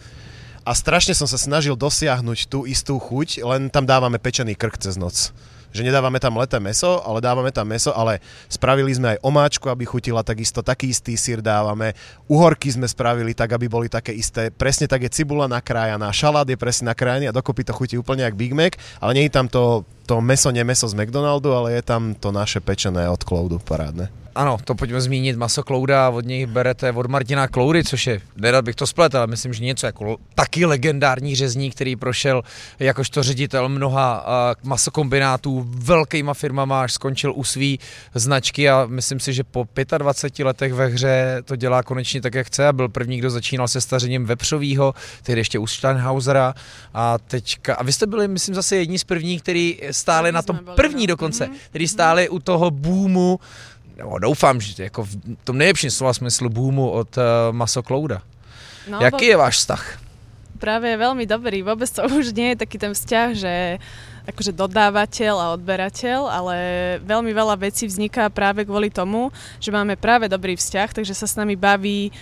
A 0.63 0.71
strašne 0.71 1.19
som 1.19 1.27
sa 1.27 1.35
snažil 1.35 1.75
dosiahnuť 1.75 2.47
tú 2.47 2.63
istú 2.63 2.95
chuť, 3.03 3.43
len 3.43 3.67
tam 3.75 3.83
dávame 3.83 4.23
pečený 4.23 4.55
krk 4.55 4.79
cez 4.79 4.95
noc. 4.95 5.35
Že 5.75 5.91
nedávame 5.91 6.23
tam 6.23 6.39
leté 6.39 6.63
meso, 6.63 7.03
ale 7.03 7.19
dávame 7.19 7.51
tam 7.51 7.67
meso, 7.67 7.91
ale 7.91 8.23
spravili 8.47 8.95
sme 8.95 9.19
aj 9.19 9.23
omáčku, 9.23 9.67
aby 9.67 9.83
chutila 9.83 10.23
takisto, 10.23 10.63
taký 10.63 10.95
istý 10.95 11.19
sír 11.19 11.43
dávame. 11.43 11.99
Uhorky 12.31 12.71
sme 12.71 12.87
spravili 12.87 13.35
tak, 13.35 13.51
aby 13.51 13.67
boli 13.67 13.91
také 13.91 14.15
isté. 14.15 14.55
Presne 14.55 14.87
tak 14.87 15.03
je 15.03 15.11
cibula 15.11 15.51
nakrájaná, 15.51 16.15
šalát 16.15 16.47
je 16.47 16.55
presne 16.55 16.95
nakrájaný 16.95 17.31
a 17.31 17.35
dokopy 17.35 17.67
to 17.67 17.75
chutí 17.75 17.99
úplne 17.99 18.23
jak 18.23 18.39
Big 18.39 18.55
Mac, 18.55 18.79
ale 19.03 19.19
nie 19.19 19.27
je 19.27 19.35
tam 19.35 19.51
to, 19.51 19.83
to 20.07 20.23
meso, 20.23 20.55
nemeso 20.55 20.87
z 20.87 20.95
McDonaldu, 20.95 21.51
ale 21.51 21.75
je 21.79 21.83
tam 21.83 22.15
to 22.15 22.31
naše 22.31 22.63
pečené 22.63 23.11
od 23.11 23.27
Cloudu 23.27 23.59
parádne. 23.59 24.20
Ano, 24.35 24.59
to 24.65 24.75
pojďme 24.75 25.01
zmínit. 25.01 25.37
Maso 25.37 25.63
Klouda 25.63 26.09
od 26.11 26.25
něj 26.25 26.47
berete 26.47 26.93
od 26.93 27.07
Martina 27.07 27.49
Kloudy, 27.49 27.85
což 27.85 28.07
je, 28.07 28.21
nerad 28.37 28.65
bych 28.65 28.75
to 28.75 28.87
splet, 28.87 29.15
ale 29.15 29.27
myslím, 29.27 29.53
že 29.53 29.65
něco 29.65 29.87
jako 29.87 30.17
taky 30.35 30.67
legendární 30.67 31.37
řezník, 31.37 31.75
který 31.75 31.97
prošel 31.97 32.43
jakožto 32.79 33.23
ředitel 33.23 33.69
mnoha 33.69 34.25
uh, 34.27 34.69
masokombinátů 34.69 35.67
velkýma 35.69 36.35
firmama, 36.35 36.83
až 36.83 36.93
skončil 36.93 37.33
u 37.37 37.45
svý 37.45 37.79
značky 38.15 38.71
a 38.71 38.87
myslím 38.87 39.21
si, 39.21 39.33
že 39.33 39.45
po 39.45 39.67
25 39.99 40.45
letech 40.45 40.73
ve 40.73 40.87
hře 40.87 41.43
to 41.45 41.57
dělá 41.57 41.83
konečně 41.83 42.21
tak, 42.21 42.35
jak 42.35 42.47
chce 42.47 42.69
a 42.69 42.73
byl 42.73 42.89
první, 42.89 43.19
kdo 43.19 43.31
začínal 43.31 43.69
se 43.69 43.81
stařením 43.81 44.27
vepřovýho, 44.27 44.95
tehdy 45.23 45.41
ještě 45.41 45.59
u 45.59 45.67
Steinhausera 45.67 46.55
a 46.95 47.19
teďka, 47.19 47.75
a 47.75 47.83
vy 47.83 47.93
jste 47.93 48.07
byli, 48.07 48.29
myslím, 48.29 48.55
zase 48.55 48.77
jedni 48.77 48.99
z 48.99 49.05
prvních, 49.05 49.43
který 49.43 49.79
stáli 49.91 50.33
na 50.33 50.43
tom 50.43 50.57
byli, 50.65 50.77
první 50.77 51.07
no. 51.07 51.07
dokonce, 51.07 51.47
Mhm. 51.47 51.57
který 51.71 51.89
stáli 51.89 52.29
u 52.29 52.39
toho 52.39 52.71
boomu 52.71 53.41
nebo 53.97 54.19
doufám, 54.19 54.61
že 54.61 54.83
jako 54.83 55.03
v 55.03 55.13
tom 55.45 55.59
nejlepším 55.59 55.91
slova 55.91 56.13
smyslu 56.15 56.49
boomu 56.49 56.91
od 56.91 57.11
uh, 57.17 57.25
Maso 57.51 57.83
Klouda. 57.83 58.23
No, 58.89 59.01
Jaký 59.01 59.27
je 59.27 59.37
váš 59.37 59.57
vztah? 59.65 59.83
Práve 60.61 60.93
veľmi 60.97 61.25
dobrý. 61.25 61.65
Vôbec 61.65 61.89
to 61.89 62.05
už 62.05 62.37
nie 62.37 62.53
je 62.53 62.61
taký 62.65 62.77
ten 62.77 62.93
vzťah, 62.93 63.29
že 63.33 63.55
akože 64.29 64.53
dodávateľ 64.53 65.35
a 65.41 65.53
odberateľ, 65.57 66.21
ale 66.29 66.57
veľmi 67.03 67.33
veľa 67.33 67.57
vecí 67.57 67.89
vzniká 67.89 68.29
práve 68.29 68.69
kvôli 68.69 68.93
tomu, 68.93 69.33
že 69.59 69.73
máme 69.73 69.97
práve 69.97 70.29
dobrý 70.29 70.55
vzťah, 70.55 70.93
takže 71.01 71.17
sa 71.17 71.27
s 71.27 71.35
nami 71.35 71.57
baví 71.57 72.13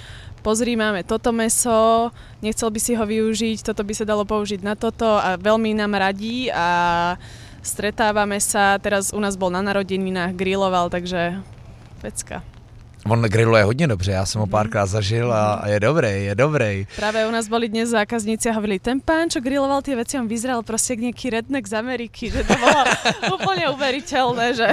pozri, 0.40 0.78
máme 0.78 1.02
toto 1.02 1.34
meso, 1.34 2.08
nechcel 2.38 2.70
by 2.70 2.80
si 2.80 2.94
ho 2.94 3.04
využiť, 3.04 3.66
toto 3.66 3.82
by 3.82 3.92
sa 3.92 4.06
dalo 4.06 4.22
použiť 4.22 4.62
na 4.62 4.78
toto 4.78 5.18
a 5.18 5.34
veľmi 5.34 5.74
nám 5.74 5.98
radí 5.98 6.48
a 6.54 7.18
stretávame 7.60 8.38
sa, 8.38 8.78
teraz 8.78 9.10
u 9.10 9.18
nás 9.18 9.34
bol 9.34 9.50
na 9.50 9.60
narodeninách, 9.60 10.38
griloval, 10.38 10.88
takže 10.88 11.42
pecka. 11.98 12.42
On 13.06 13.22
grilluje 13.22 13.62
hodně 13.62 13.86
dobře, 13.86 14.12
já 14.12 14.26
jsem 14.26 14.40
ho 14.40 14.46
párkrát 14.46 14.86
zažil 14.86 15.32
a, 15.32 15.62
je 15.66 15.80
dobrý, 15.80 16.24
je 16.24 16.34
dobrý. 16.34 16.86
Práve 16.96 17.26
u 17.26 17.30
nás 17.30 17.48
boli 17.48 17.68
dnes 17.68 17.88
zákazníci 17.88 18.50
a 18.50 18.52
hovorili, 18.52 18.78
ten 18.78 19.00
pán, 19.00 19.30
čo 19.30 19.40
grilloval 19.40 19.82
tie 19.82 19.96
veci, 19.96 20.18
on 20.18 20.28
vyzeral 20.28 20.62
proste 20.66 20.92
jak 20.98 21.00
nejaký 21.08 21.26
redneck 21.30 21.64
z 21.68 21.74
Ameriky, 21.78 22.30
že 22.30 22.44
to 22.48 22.54
bolo 22.58 22.80
úplne 23.38 23.70
uveriteľné, 23.70 24.46
že... 24.54 24.68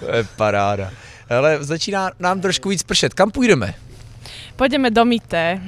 To 0.00 0.08
je 0.12 0.24
paráda. 0.36 0.92
Ale 1.30 1.64
začíná 1.64 2.10
nám 2.18 2.40
trošku 2.40 2.68
víc 2.68 2.82
pršet. 2.82 3.14
Kam 3.14 3.30
půjdeme? 3.30 3.74
Pôjdeme 4.56 4.90
do 4.90 5.04
Mité. 5.04 5.60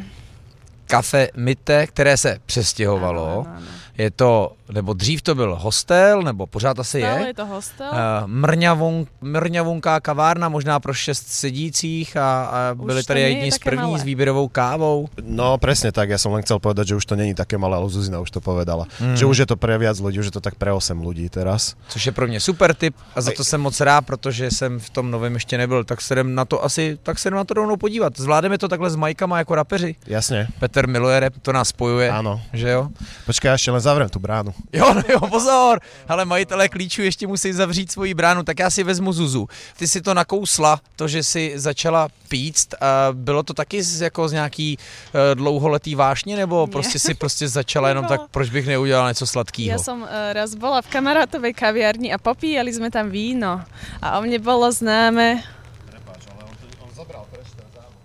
Kafe 0.86 1.28
Mite, 1.36 1.86
které 1.86 2.16
se 2.16 2.38
přestěhovalo. 2.46 3.46
Áno, 3.46 3.56
áno, 3.56 3.56
áno. 3.56 3.70
Je 3.98 4.10
to, 4.10 4.52
nebo 4.72 4.92
dřív 4.92 5.22
to 5.22 5.34
byl 5.34 5.56
hostel, 5.60 6.22
nebo 6.22 6.46
pořád 6.46 6.78
asi 6.78 7.00
Stále 7.00 7.20
je. 7.20 7.26
je 7.26 7.34
to 7.34 7.46
hostel. 7.46 7.90
Uh, 7.92 7.98
mrňavon, 8.26 9.04
mrňavonká 9.20 10.00
kavárna, 10.00 10.48
možná 10.48 10.80
pro 10.80 10.94
šest 10.94 11.28
sedících 11.28 12.16
a, 12.16 12.44
a 12.44 12.72
Už 12.72 12.86
byli 12.86 13.02
tady 13.04 13.20
jedni 13.20 13.52
z 13.52 13.58
první 13.58 13.82
malé. 13.92 13.98
s 13.98 14.02
výběrovou 14.02 14.48
kávou. 14.48 15.08
No 15.22 15.58
presne 15.60 15.92
tak, 15.92 16.08
ja 16.08 16.16
som 16.16 16.32
len 16.32 16.40
chcel 16.42 16.56
povedať, 16.56 16.88
že 16.88 16.96
už 16.96 17.04
to 17.04 17.16
není 17.20 17.34
také 17.36 17.60
malé, 17.60 17.76
ale 17.76 17.88
Zuzina 17.92 18.16
už 18.24 18.32
to 18.32 18.40
povedala. 18.40 18.88
Mm. 19.00 19.16
Že 19.16 19.24
už 19.28 19.36
je 19.44 19.46
to 19.52 19.56
pre 19.60 19.76
viac 19.78 20.00
ľudí, 20.00 20.18
už 20.24 20.32
je 20.32 20.36
to 20.36 20.44
tak 20.44 20.56
pre 20.56 20.72
8 20.72 20.96
ľudí 20.96 21.28
teraz. 21.28 21.76
Což 21.92 22.06
je 22.06 22.12
pro 22.12 22.26
mě 22.26 22.40
super 22.40 22.74
tip 22.74 22.96
a 23.14 23.20
za 23.20 23.30
to 23.36 23.44
jsem 23.44 23.60
moc 23.60 23.76
rád, 23.80 24.08
protože 24.08 24.50
jsem 24.50 24.80
v 24.80 24.90
tom 24.90 25.10
novém 25.10 25.34
ještě 25.34 25.58
nebyl, 25.58 25.84
tak 25.84 26.00
se 26.00 26.14
jdem 26.14 26.34
na 26.34 26.44
to 26.44 26.64
asi, 26.64 26.98
tak 27.02 27.18
se 27.18 27.28
jdem 27.28 27.36
na 27.36 27.44
to 27.44 27.54
rovnou 27.54 27.76
podívat. 27.76 28.16
Zvládneme 28.16 28.58
to 28.58 28.68
takhle 28.68 28.90
s 28.90 28.96
majkama 28.96 29.38
jako 29.38 29.54
rapeři. 29.54 29.94
Jasne? 30.06 30.48
Petr 30.58 30.88
miluje 30.88 31.20
rap, 31.20 31.34
to 31.42 31.52
nás 31.52 31.68
spojuje, 31.68 32.08
Áno. 32.10 32.40
že 32.52 32.68
jo? 32.70 32.88
Počkaj, 33.26 33.54
ešte 33.54 33.70
len 33.72 33.81
zavriem 33.82 34.08
tú 34.08 34.18
bránu. 34.22 34.54
Jo, 34.72 34.94
no 34.94 35.02
jo, 35.08 35.20
pozor, 35.28 35.80
ale 36.08 36.24
majitelé 36.24 36.68
klíčů 36.68 37.02
ještě 37.02 37.26
musí 37.26 37.52
zavřít 37.52 37.92
svoji 37.92 38.14
bránu, 38.14 38.42
tak 38.42 38.58
já 38.58 38.70
si 38.70 38.82
vezmu 38.82 39.12
Zuzu. 39.12 39.48
Ty 39.76 39.88
si 39.88 40.00
to 40.00 40.14
nakousla, 40.14 40.80
to, 40.96 41.08
že 41.08 41.22
si 41.22 41.52
začala 41.56 42.08
píct, 42.28 42.74
a 42.80 43.08
bylo 43.12 43.42
to 43.42 43.54
taky 43.54 43.82
z, 43.82 44.00
jako 44.00 44.28
z 44.28 44.32
nějaký 44.32 44.78
uh, 44.78 45.20
dlouholetý 45.34 45.94
vášně, 45.94 46.36
nebo 46.36 46.64
Nie. 46.66 46.72
prostě 46.72 46.98
si 46.98 47.14
prostě 47.14 47.48
začala 47.48 47.88
jenom 47.88 48.04
Nebolo. 48.04 48.18
tak, 48.18 48.30
proč 48.30 48.50
bych 48.50 48.66
neudělala 48.66 49.08
něco 49.08 49.26
sladkého? 49.26 49.68
Ja 49.68 49.78
som 49.78 50.02
uh, 50.02 50.08
raz 50.32 50.54
bola 50.54 50.80
v 50.82 50.88
kamarátovej 50.88 51.52
kaviarni 51.52 52.12
a 52.14 52.18
popíjali 52.18 52.72
sme 52.72 52.88
tam 52.90 53.10
víno. 53.10 53.60
A 54.00 54.18
o 54.18 54.22
mne 54.22 54.38
bolo 54.38 54.72
známe, 54.72 55.42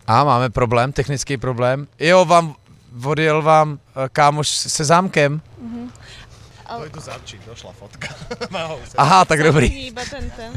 A 0.08 0.24
máme 0.24 0.50
problém, 0.50 0.92
technický 0.96 1.38
problém. 1.38 1.88
Jo, 2.00 2.26
vám 2.26 2.56
odjel 3.04 3.42
vám 3.42 3.80
eh, 3.80 4.10
kámoš 4.10 4.48
se 4.48 4.84
zámkem. 4.84 5.42
Dojdu 6.68 7.00
zavčiť, 7.00 7.40
došla 7.48 7.72
fotka. 7.72 8.12
Aha, 9.04 9.24
tak 9.26 9.40
dobrý. 9.40 9.88
Iba 9.88 10.04
ten, 10.04 10.28
ten. 10.36 10.52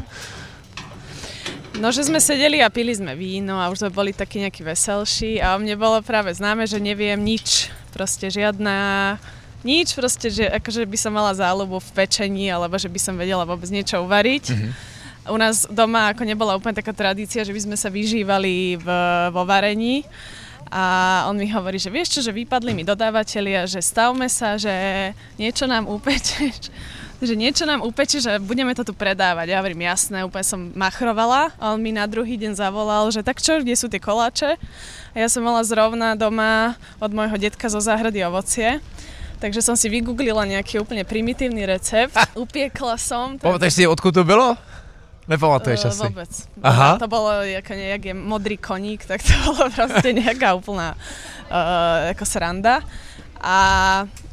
No, 1.79 1.95
že 1.95 2.03
sme 2.03 2.19
sedeli 2.19 2.59
a 2.61 2.69
pili 2.69 2.91
sme 2.91 3.15
víno 3.15 3.57
a 3.63 3.71
už 3.71 3.87
sme 3.87 3.91
boli 3.95 4.11
takí 4.11 4.43
nejakí 4.43 4.67
veselší 4.67 5.39
a 5.39 5.55
mne 5.55 5.79
bolo 5.79 6.03
práve 6.03 6.35
známe, 6.35 6.67
že 6.67 6.83
neviem 6.83 7.17
nič, 7.17 7.71
proste 7.95 8.27
žiadna, 8.27 9.17
nič 9.63 9.95
proste, 9.95 10.35
že 10.35 10.51
akože 10.51 10.83
by 10.83 10.99
som 10.99 11.15
mala 11.15 11.31
záľubu 11.31 11.79
v 11.79 11.91
pečení 11.95 12.51
alebo 12.51 12.75
že 12.75 12.91
by 12.91 13.01
som 13.01 13.15
vedela 13.15 13.47
vôbec 13.47 13.71
niečo 13.71 14.03
uvariť. 14.03 14.45
U 15.31 15.37
nás 15.39 15.69
doma 15.71 16.11
ako 16.11 16.27
nebola 16.27 16.59
úplne 16.59 16.75
taká 16.75 16.91
tradícia, 16.91 17.47
že 17.47 17.55
by 17.55 17.61
sme 17.71 17.77
sa 17.79 17.87
vyžívali 17.87 18.81
v, 18.81 18.87
vo 19.31 19.43
varení. 19.47 20.03
A 20.71 21.27
on 21.27 21.35
mi 21.35 21.51
hovorí, 21.51 21.83
že 21.83 21.91
vieš 21.91 22.15
čo, 22.15 22.21
že 22.23 22.31
vypadli 22.31 22.71
mi 22.71 22.87
dodávateľia, 22.87 23.67
že 23.67 23.83
stavme 23.83 24.31
sa, 24.31 24.55
že 24.55 24.71
niečo 25.35 25.67
nám 25.67 25.91
upečeš, 25.91 26.71
že 27.27 27.35
niečo 27.35 27.67
nám 27.67 27.83
upeče, 27.83 28.23
že 28.23 28.33
budeme 28.39 28.71
to 28.73 28.87
tu 28.87 28.95
predávať. 28.95 29.51
Ja 29.51 29.59
hovorím, 29.59 29.83
jasné, 29.91 30.23
úplne 30.23 30.47
som 30.47 30.71
machrovala. 30.79 31.51
A 31.59 31.75
on 31.75 31.83
mi 31.83 31.91
na 31.91 32.07
druhý 32.07 32.39
deň 32.39 32.55
zavolal, 32.55 33.11
že 33.11 33.27
tak 33.27 33.43
čo, 33.43 33.59
kde 33.59 33.75
sú 33.75 33.91
tie 33.91 33.99
koláče? 33.99 34.57
A 35.13 35.17
ja 35.19 35.27
som 35.27 35.43
mala 35.43 35.61
zrovna 35.67 36.15
doma 36.15 36.79
od 37.03 37.11
môjho 37.11 37.35
detka 37.35 37.67
zo 37.67 37.83
záhrady 37.83 38.23
ovocie. 38.23 38.79
Takže 39.41 39.65
som 39.65 39.75
si 39.75 39.89
vygooglila 39.89 40.45
nejaký 40.45 40.79
úplne 40.79 41.03
primitívny 41.03 41.65
recept. 41.65 42.13
Upiekla 42.37 42.95
som. 43.01 43.41
Pamatuješ 43.41 43.75
si, 43.75 43.85
odkud 43.89 44.13
to 44.13 44.23
bylo? 44.23 44.55
Nepamatuješ 45.31 45.87
Eh, 45.87 45.91
asi. 45.95 46.03
Vôbec. 46.11 46.33
Aha. 46.59 46.99
To 46.99 47.07
bolo 47.07 47.31
ako 47.47 47.73
nejak 47.79 48.03
je 48.11 48.15
modrý 48.19 48.59
koník, 48.59 49.07
tak 49.07 49.23
to 49.23 49.31
bolo 49.47 49.71
proste 49.71 50.11
nejaká 50.11 50.59
úplná 50.59 50.99
uh, 51.47 52.11
ako 52.11 52.25
sranda. 52.27 52.83
A 53.41 53.57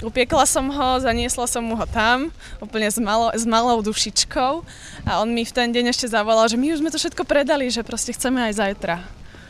upiekla 0.03 0.43
som 0.43 0.67
ho, 0.67 0.99
zaniesla 0.99 1.47
som 1.47 1.63
mu 1.63 1.79
ho 1.79 1.87
tam, 1.87 2.27
úplne 2.59 2.91
s, 2.91 2.99
malo, 2.99 3.31
s 3.31 3.47
malou 3.47 3.79
dušičkou. 3.79 4.53
A 5.07 5.23
on 5.23 5.31
mi 5.31 5.47
v 5.47 5.55
ten 5.55 5.71
deň 5.71 5.95
ešte 5.95 6.11
zavolal, 6.11 6.51
že 6.51 6.59
my 6.59 6.75
už 6.75 6.83
sme 6.83 6.91
to 6.91 6.99
všetko 6.99 7.23
predali, 7.23 7.71
že 7.71 7.87
proste 7.87 8.11
chceme 8.11 8.43
aj 8.51 8.59
zajtra. 8.59 8.99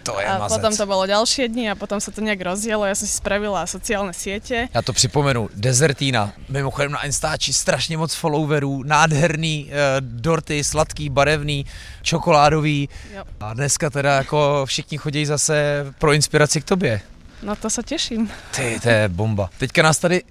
To 0.07 0.19
je 0.19 0.25
A 0.25 0.39
mazec. 0.39 0.55
potom 0.55 0.71
to 0.71 0.85
bolo 0.87 1.03
ďalšie 1.03 1.51
dni 1.51 1.65
a 1.71 1.75
potom 1.75 1.99
sa 1.99 2.15
to 2.15 2.23
nejak 2.23 2.39
rozdielo. 2.39 2.87
Ja 2.87 2.95
som 2.95 3.03
si 3.03 3.19
spravila 3.19 3.67
sociálne 3.67 4.15
siete. 4.15 4.71
Já 4.73 4.81
to 4.81 4.93
připomenu, 4.93 5.49
Desertína, 5.55 6.31
mimochodem 6.49 6.91
na 6.91 7.03
Instači 7.05 7.53
strašně 7.53 7.97
moc 7.97 8.13
followerů, 8.15 8.83
nádherný, 8.83 9.67
uh, 9.67 9.71
dorty, 9.99 10.63
sladký, 10.63 11.09
barevný, 11.09 11.65
čokoládový 12.01 12.89
Jo. 13.15 13.23
a 13.39 13.53
dneska 13.53 13.89
teda 13.89 14.15
jako 14.17 14.65
všichni 14.65 14.97
chodí 14.97 15.25
zase 15.25 15.85
pro 15.99 16.13
inspiraci 16.13 16.61
k 16.61 16.65
tobě. 16.65 17.01
No 17.43 17.53
to 17.55 17.69
sa 17.69 17.85
teším. 17.85 18.25
Ty, 18.55 18.79
to 18.81 18.89
je 18.89 19.09
bomba. 19.13 19.49
Teďka 19.61 19.83
nás 19.83 19.97
tady, 19.99 20.23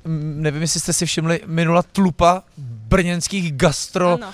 nevím, 0.42 0.62
jestli 0.62 0.80
jste 0.80 0.92
si 0.92 1.06
všimli, 1.06 1.40
minula 1.46 1.82
tlupa 1.82 2.42
brněnských 2.86 3.52
gastro, 3.52 4.18
uh, 4.18 4.24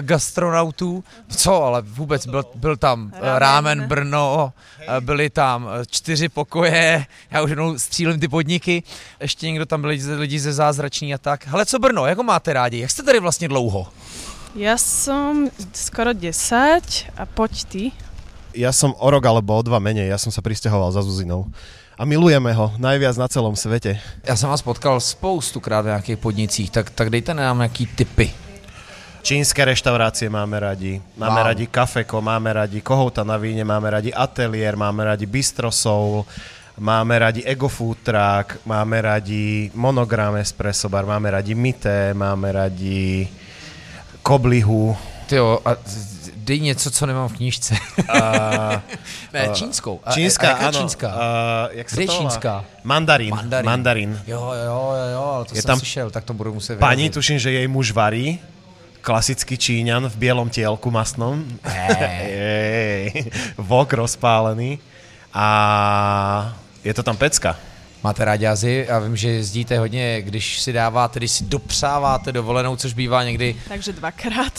gastronautů. 0.00 1.04
Co, 1.36 1.62
ale 1.62 1.82
vůbec 1.82 2.26
byl, 2.26 2.44
byl 2.54 2.76
tam 2.76 3.12
eh, 3.14 3.20
Ramen. 3.20 3.38
Rámen 3.38 3.88
Brno, 3.88 4.52
eh, 4.80 5.00
byly 5.00 5.30
tam 5.30 5.68
čtyři 5.90 6.28
pokoje, 6.28 7.06
já 7.30 7.42
už 7.42 7.50
jednou 7.50 7.78
střílím 7.78 8.20
ty 8.20 8.28
podniky, 8.28 8.82
ještě 9.20 9.46
někdo 9.46 9.66
tam 9.66 9.80
byli 9.80 9.94
lidi, 9.94 10.12
lidi 10.12 10.38
ze 10.40 10.52
zázrační 10.52 11.14
a 11.14 11.18
tak. 11.18 11.46
Hele, 11.46 11.66
co 11.66 11.78
Brno, 11.78 12.06
jak 12.06 12.18
ho 12.18 12.24
máte 12.24 12.52
rádi? 12.52 12.78
Jak 12.78 12.90
jste 12.90 13.02
tady 13.02 13.20
vlastně 13.20 13.48
dlouho? 13.48 13.88
Ja 14.54 14.78
som 14.78 15.50
skoro 15.74 16.14
10 16.14 17.10
a 17.18 17.26
poď 17.26 17.52
ty. 17.66 17.84
Ja 18.54 18.70
som 18.70 18.94
o 18.94 19.10
rok 19.10 19.26
alebo 19.26 19.58
o 19.58 19.66
dva 19.66 19.82
menej, 19.82 20.06
ja 20.06 20.14
som 20.14 20.30
sa 20.30 20.46
pristahoval 20.46 20.94
za 20.94 21.02
Zuzinou. 21.02 21.50
A 21.98 22.04
milujeme 22.04 22.52
ho 22.52 22.72
najviac 22.78 23.16
na 23.16 23.28
celom 23.28 23.56
svete. 23.56 23.98
Já 24.24 24.36
jsem 24.36 24.48
vás 24.50 24.62
potkal 24.62 25.00
spoustukrát 25.00 25.84
v 25.84 25.88
nějakých 25.88 26.18
podnicích, 26.18 26.70
tak, 26.70 26.90
tak 26.90 27.10
dejte 27.10 27.34
nám 27.34 27.58
nějaký 27.58 27.86
tipy. 27.86 28.30
Čínske 29.24 29.64
reštaurácie 29.64 30.28
máme 30.30 30.60
radi, 30.60 31.00
máme 31.16 31.40
Wow. 31.40 31.46
radi 31.46 31.66
kafeko, 31.66 32.20
máme 32.20 32.52
radi 32.52 32.80
kohouta 32.84 33.24
na 33.24 33.36
víne, 33.40 33.64
máme 33.64 33.90
radi 33.90 34.12
ateliér, 34.12 34.76
máme 34.76 35.04
radi 35.04 35.24
bistro 35.26 35.72
soul, 35.72 36.26
máme 36.76 37.18
radi 37.18 37.40
ego 37.44 37.68
food 37.68 37.98
truck, 38.04 38.60
máme 38.68 39.00
radi 39.00 39.70
monogram 39.74 40.36
espresso 40.36 40.88
bar, 40.92 41.06
máme 41.06 41.30
radi 41.30 41.54
mité, 41.54 42.12
máme 42.14 42.52
radi 42.52 43.28
koblihu. 44.22 44.96
Ty 45.26 45.36
jo, 45.36 45.58
a 45.64 45.76
dej 46.44 46.60
něco, 46.60 46.90
co 46.90 47.06
nemám 47.06 47.28
v 47.28 47.36
knížce. 47.36 47.74
A, 48.08 48.20
ne, 49.32 49.48
čínskou. 49.52 50.00
A 50.04 50.12
jaká 50.18 50.52
áno. 50.68 50.78
čínská? 50.78 51.08
A, 51.10 51.24
jak 51.72 51.88
sa 51.90 51.96
Kde 51.96 52.06
to 52.06 52.12
čínská? 52.12 52.52
Mandarín. 52.84 53.32
Mandarín. 53.32 53.66
Mandarín. 53.66 54.10
Jo, 54.28 54.52
jo, 54.52 54.78
jo, 55.12 55.22
ale 55.24 55.44
to 55.44 55.54
Je 55.56 55.62
jsem 55.62 55.68
tam 55.68 55.78
slyšel, 55.78 56.10
tak 56.12 56.24
to 56.24 56.34
budu 56.36 56.54
muset 56.54 56.78
Pani, 56.78 57.08
vyrazit. 57.08 57.14
tuším, 57.14 57.38
že 57.38 57.50
jej 57.50 57.68
muž 57.68 57.90
varí. 57.96 58.38
Klasický 59.04 59.58
Číňan 59.60 60.08
v 60.08 60.16
bielom 60.16 60.48
tielku 60.48 60.88
masnom. 60.88 61.44
Ej, 61.64 63.28
Vok 63.60 63.92
rozpálený. 63.92 64.80
A 65.34 66.56
je 66.84 66.94
to 66.94 67.02
tam 67.02 67.16
pecka. 67.16 67.56
Máte 68.04 68.24
rádi 68.24 68.46
Azii 68.46 68.88
a 68.88 68.98
vím, 68.98 69.16
že 69.16 69.28
jezdíte 69.30 69.78
hodně, 69.78 70.22
když 70.22 70.60
si 70.60 70.72
dáváte, 70.72 71.20
když 71.20 71.30
si 71.30 71.44
dopřáváte 71.44 72.32
dovolenou, 72.32 72.76
což 72.76 72.92
bývá 72.92 73.24
někdy, 73.24 73.56
Takže 73.68 73.92
dvakrát 73.92 74.52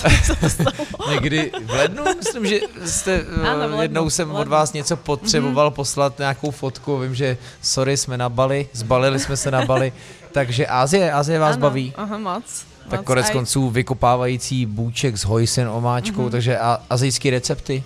někdy 1.10 1.52
v 1.66 1.70
lednu. 1.70 2.04
Myslím, 2.18 2.46
že 2.46 2.60
jste, 2.86 3.16
Ano, 3.22 3.44
v 3.44 3.48
ano, 3.48 3.60
lednu, 3.60 3.82
jednou 3.82 4.10
jsem 4.10 4.32
od 4.32 4.48
vás 4.48 4.74
něco 4.74 4.98
potřeboval 4.98 5.72
poslat 5.72 6.20
nějakou 6.20 6.52
fotku. 6.52 7.00
Vím, 7.00 7.16
že 7.16 7.38
sorry, 7.62 7.98
jsme 7.98 8.18
na 8.18 8.30
Bali, 8.30 8.68
zbalili 8.74 9.20
jsme 9.20 9.38
se 9.38 9.52
na 9.52 9.66
Bali. 9.66 9.94
Takže 10.32 10.68
Azie, 10.68 11.12
Azie 11.12 11.40
vás 11.40 11.54
Áno, 11.54 11.62
baví. 11.62 11.94
Aha, 11.96 12.18
moc. 12.18 12.66
Tak 12.90 13.00
moc. 13.00 13.08
konec 13.08 13.26
Aj- 13.26 13.32
konců 13.34 13.70
vykopávající 13.70 14.66
bůček 14.66 15.18
s 15.18 15.24
hojsen 15.26 15.68
omáčkou, 15.70 16.30
takže 16.30 16.58
a, 16.58 16.82
azijské 16.90 17.30
recepty. 17.30 17.84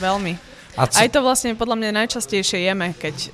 Veľmi. 0.00 0.38
A 0.76 0.86
co, 0.86 0.98
Aj 0.98 1.08
to 1.08 1.22
vlastne 1.22 1.54
podľa 1.54 1.78
mňa 1.78 1.90
najčastejšie 2.02 2.66
jeme, 2.66 2.94
keď 2.98 3.14
e, 3.14 3.28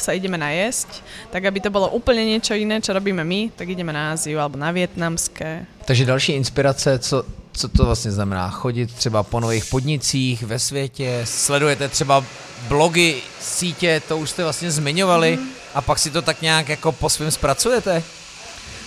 sa 0.00 0.16
ideme 0.16 0.40
najesť, 0.40 0.88
tak 1.28 1.44
aby 1.44 1.60
to 1.60 1.68
bolo 1.68 1.92
úplne 1.92 2.24
niečo 2.24 2.56
iné, 2.56 2.80
čo 2.80 2.96
robíme 2.96 3.20
my, 3.20 3.52
tak 3.52 3.68
ideme 3.68 3.92
na 3.92 4.16
Áziu 4.16 4.40
alebo 4.40 4.56
na 4.56 4.72
vietnamské. 4.72 5.68
Takže 5.84 6.04
další 6.04 6.32
inspirace, 6.32 6.98
co, 6.98 7.24
co 7.52 7.68
to 7.68 7.84
vlastně 7.84 8.12
znamená? 8.12 8.50
Chodit 8.50 8.94
třeba 8.94 9.22
po 9.22 9.40
nových 9.40 9.64
podnicích 9.64 10.42
ve 10.42 10.58
světě, 10.58 11.20
sledujete 11.24 11.88
třeba 11.88 12.24
blogy, 12.68 13.22
sítě, 13.40 14.02
to 14.08 14.18
už 14.18 14.30
jste 14.30 14.42
vlastně 14.42 14.70
zmiňovali 14.70 15.38
a 15.74 15.80
pak 15.80 15.98
si 15.98 16.10
to 16.10 16.22
tak 16.22 16.42
nějak 16.42 16.68
jako 16.68 16.92
po 16.92 17.10
svém 17.10 17.30
zpracujete? 17.30 18.02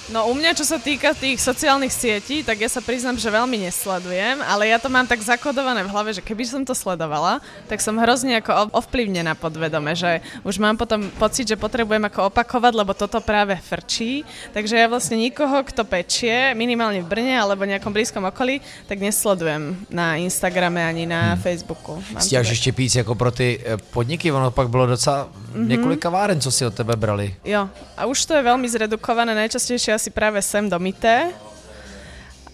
No 0.10 0.26
u 0.26 0.34
mňa, 0.34 0.58
čo 0.58 0.66
sa 0.66 0.82
týka 0.82 1.14
tých 1.14 1.38
sociálnych 1.38 1.94
sietí, 1.94 2.42
tak 2.42 2.58
ja 2.58 2.66
sa 2.66 2.82
priznám, 2.82 3.14
že 3.22 3.30
veľmi 3.30 3.62
nesledujem, 3.70 4.42
ale 4.42 4.74
ja 4.74 4.82
to 4.82 4.90
mám 4.90 5.06
tak 5.06 5.22
zakodované 5.22 5.86
v 5.86 5.94
hlave, 5.94 6.10
že 6.18 6.26
keby 6.26 6.50
som 6.50 6.66
to 6.66 6.74
sledovala, 6.74 7.38
tak 7.70 7.78
som 7.78 7.94
hrozne 7.94 8.42
ako 8.42 8.74
ovplyvnená 8.74 9.38
podvedome, 9.38 9.94
že 9.94 10.26
už 10.42 10.58
mám 10.58 10.82
potom 10.82 11.14
pocit, 11.22 11.46
že 11.46 11.62
potrebujem 11.62 12.02
ako 12.10 12.34
opakovať, 12.34 12.74
lebo 12.74 12.98
toto 12.98 13.22
práve 13.22 13.54
frčí. 13.62 14.26
Takže 14.50 14.82
ja 14.82 14.90
vlastne 14.90 15.14
nikoho, 15.14 15.62
kto 15.62 15.86
pečie, 15.86 16.58
minimálne 16.58 17.06
v 17.06 17.10
Brne 17.14 17.38
alebo 17.38 17.70
nejakom 17.70 17.94
blízkom 17.94 18.26
okolí, 18.26 18.66
tak 18.90 18.98
nesledujem 18.98 19.78
na 19.94 20.18
Instagrame 20.18 20.82
ani 20.90 21.06
na 21.06 21.38
hmm. 21.38 21.42
Facebooku. 21.46 22.02
Stiaž 22.18 22.50
ještě 22.50 22.72
píc 22.74 22.96
jako 22.96 23.14
pro 23.14 23.30
ty 23.30 23.62
eh, 23.62 23.78
podniky, 23.78 24.32
ono 24.32 24.50
pak 24.52 24.70
bylo 24.70 24.86
docela 24.90 25.30
mm-hmm. 25.30 25.68
několik 25.68 26.00
kaváren, 26.00 26.42
co 26.42 26.52
si 26.52 26.66
od 26.66 26.74
tebe 26.74 26.96
brali. 26.96 27.36
Jo, 27.46 27.70
a 27.98 28.06
už 28.10 28.26
to 28.26 28.34
je 28.34 28.42
veľmi 28.42 28.66
zredukované, 28.66 29.36
najčastejšie 29.36 29.99
asi 30.00 30.16
práve 30.16 30.40
sem 30.40 30.64
do 30.72 30.80
Mité 30.80 31.36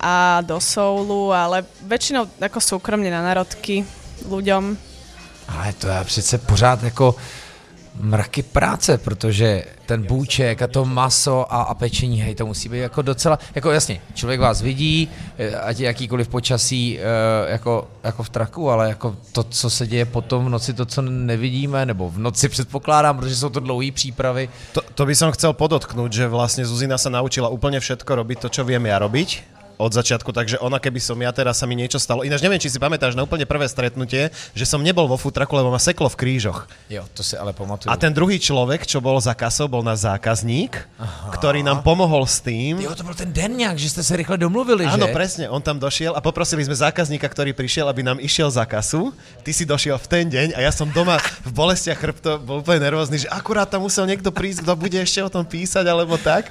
a 0.01 0.41
do 0.41 0.57
Soulu, 0.57 1.29
ale 1.29 1.61
väčšinou 1.85 2.25
ako 2.41 2.57
súkromne 2.57 3.05
na 3.13 3.21
narodky 3.21 3.85
ľuďom. 4.25 4.73
Ale 5.45 5.73
to 5.77 5.87
je 5.87 6.03
přece 6.03 6.37
pořád 6.37 6.83
jako 6.83 7.15
mraky 7.99 8.43
práce, 8.43 8.97
protože 8.97 9.63
ten 9.85 10.03
bůček 10.03 10.61
a 10.61 10.67
to 10.67 10.85
maso 10.85 11.53
a, 11.53 11.61
a 11.61 11.73
pečení, 11.73 12.21
hej, 12.21 12.35
to 12.35 12.45
musí 12.45 12.69
být 12.69 12.79
jako 12.79 13.01
docela, 13.01 13.39
jako 13.55 13.71
jasně, 13.71 14.01
člověk 14.13 14.39
vás 14.39 14.61
vidí, 14.61 15.09
eh, 15.37 15.55
ať 15.55 15.79
je 15.79 15.85
jakýkoliv 15.87 16.27
počasí 16.27 16.99
eh, 16.99 17.51
jako, 17.51 17.87
jako 18.03 18.23
v 18.23 18.29
traku, 18.29 18.69
ale 18.69 18.89
jako 18.89 19.15
to, 19.31 19.43
co 19.43 19.69
se 19.69 19.87
děje 19.87 20.05
potom 20.05 20.45
v 20.45 20.49
noci, 20.49 20.73
to, 20.73 20.85
co 20.85 21.01
nevidíme, 21.01 21.85
nebo 21.85 22.09
v 22.09 22.19
noci 22.19 22.49
předpokládám, 22.49 23.17
protože 23.17 23.35
jsou 23.35 23.49
to 23.49 23.59
dlouhé 23.59 23.91
přípravy. 23.91 24.49
To, 24.73 24.81
to 24.95 25.05
by 25.05 25.15
som 25.15 25.31
chcel 25.31 25.53
podotknúť, 25.53 26.11
že 26.11 26.25
vlastne 26.27 26.65
Zuzina 26.65 26.97
sa 26.97 27.09
naučila 27.09 27.47
úplne 27.47 27.79
všetko 27.79 28.11
robiť 28.15 28.37
to, 28.41 28.47
čo 28.49 28.61
viem 28.67 28.85
ja 28.85 28.99
robiť 28.99 29.54
od 29.75 29.91
začiatku, 29.91 30.31
takže 30.31 30.55
ona 30.59 30.79
keby 30.79 30.99
som 31.03 31.19
ja 31.19 31.31
teraz 31.35 31.59
sa 31.59 31.65
mi 31.67 31.75
niečo 31.75 31.99
stalo. 31.99 32.23
Ináč 32.23 32.41
neviem, 32.41 32.59
či 32.61 32.71
si 32.71 32.79
pamätáš 32.79 33.13
na 33.13 33.23
úplne 33.23 33.43
prvé 33.43 33.67
stretnutie, 33.67 34.31
že 34.55 34.65
som 34.65 34.79
nebol 34.79 35.05
vo 35.05 35.19
futraku, 35.19 35.55
lebo 35.55 35.71
ma 35.71 35.79
seklo 35.79 36.07
v 36.07 36.15
krížoch. 36.15 36.67
Jo, 36.87 37.03
to 37.11 37.21
si 37.21 37.35
ale 37.35 37.51
pamatuju. 37.51 37.91
A 37.91 37.99
ten 37.99 38.15
druhý 38.15 38.39
človek, 38.39 38.87
čo 38.87 39.03
bol 39.03 39.19
za 39.19 39.35
kasou, 39.35 39.67
bol 39.67 39.83
náš 39.83 40.07
zákazník, 40.07 40.79
Aha. 40.95 41.35
ktorý 41.35 41.61
nám 41.61 41.83
pomohol 41.83 42.23
s 42.23 42.39
tým. 42.39 42.79
Jo, 42.79 42.95
to 42.95 43.03
bol 43.03 43.15
ten 43.15 43.31
den 43.35 43.59
nejak, 43.59 43.75
že 43.75 43.91
ste 43.91 44.01
sa 44.03 44.15
rýchle 44.15 44.39
domluvili, 44.39 44.87
Áno, 44.87 45.09
že? 45.09 45.13
presne, 45.13 45.45
on 45.51 45.59
tam 45.59 45.75
došiel 45.81 46.15
a 46.15 46.23
poprosili 46.23 46.63
sme 46.63 46.75
zákazníka, 46.75 47.27
ktorý 47.27 47.51
prišiel, 47.51 47.91
aby 47.91 48.01
nám 48.03 48.17
išiel 48.23 48.47
za 48.47 48.63
kasu. 48.63 49.11
Ty 49.43 49.51
si 49.51 49.67
došiel 49.67 49.99
v 49.99 50.07
ten 50.07 50.25
deň 50.31 50.47
a 50.55 50.63
ja 50.63 50.71
som 50.71 50.87
doma 50.87 51.19
v 51.43 51.51
bolestiach 51.51 51.99
chrbto 51.99 52.39
bol 52.39 52.63
úplne 52.63 52.79
nervózny, 52.79 53.25
že 53.25 53.27
akurát 53.31 53.67
tam 53.67 53.83
musel 53.83 54.07
niekto 54.07 54.31
prísť, 54.31 54.63
kto 54.63 54.73
bude 54.77 54.97
ešte 54.97 55.19
o 55.21 55.29
tom 55.29 55.43
písať 55.43 55.85
alebo 55.87 56.15
tak. 56.21 56.47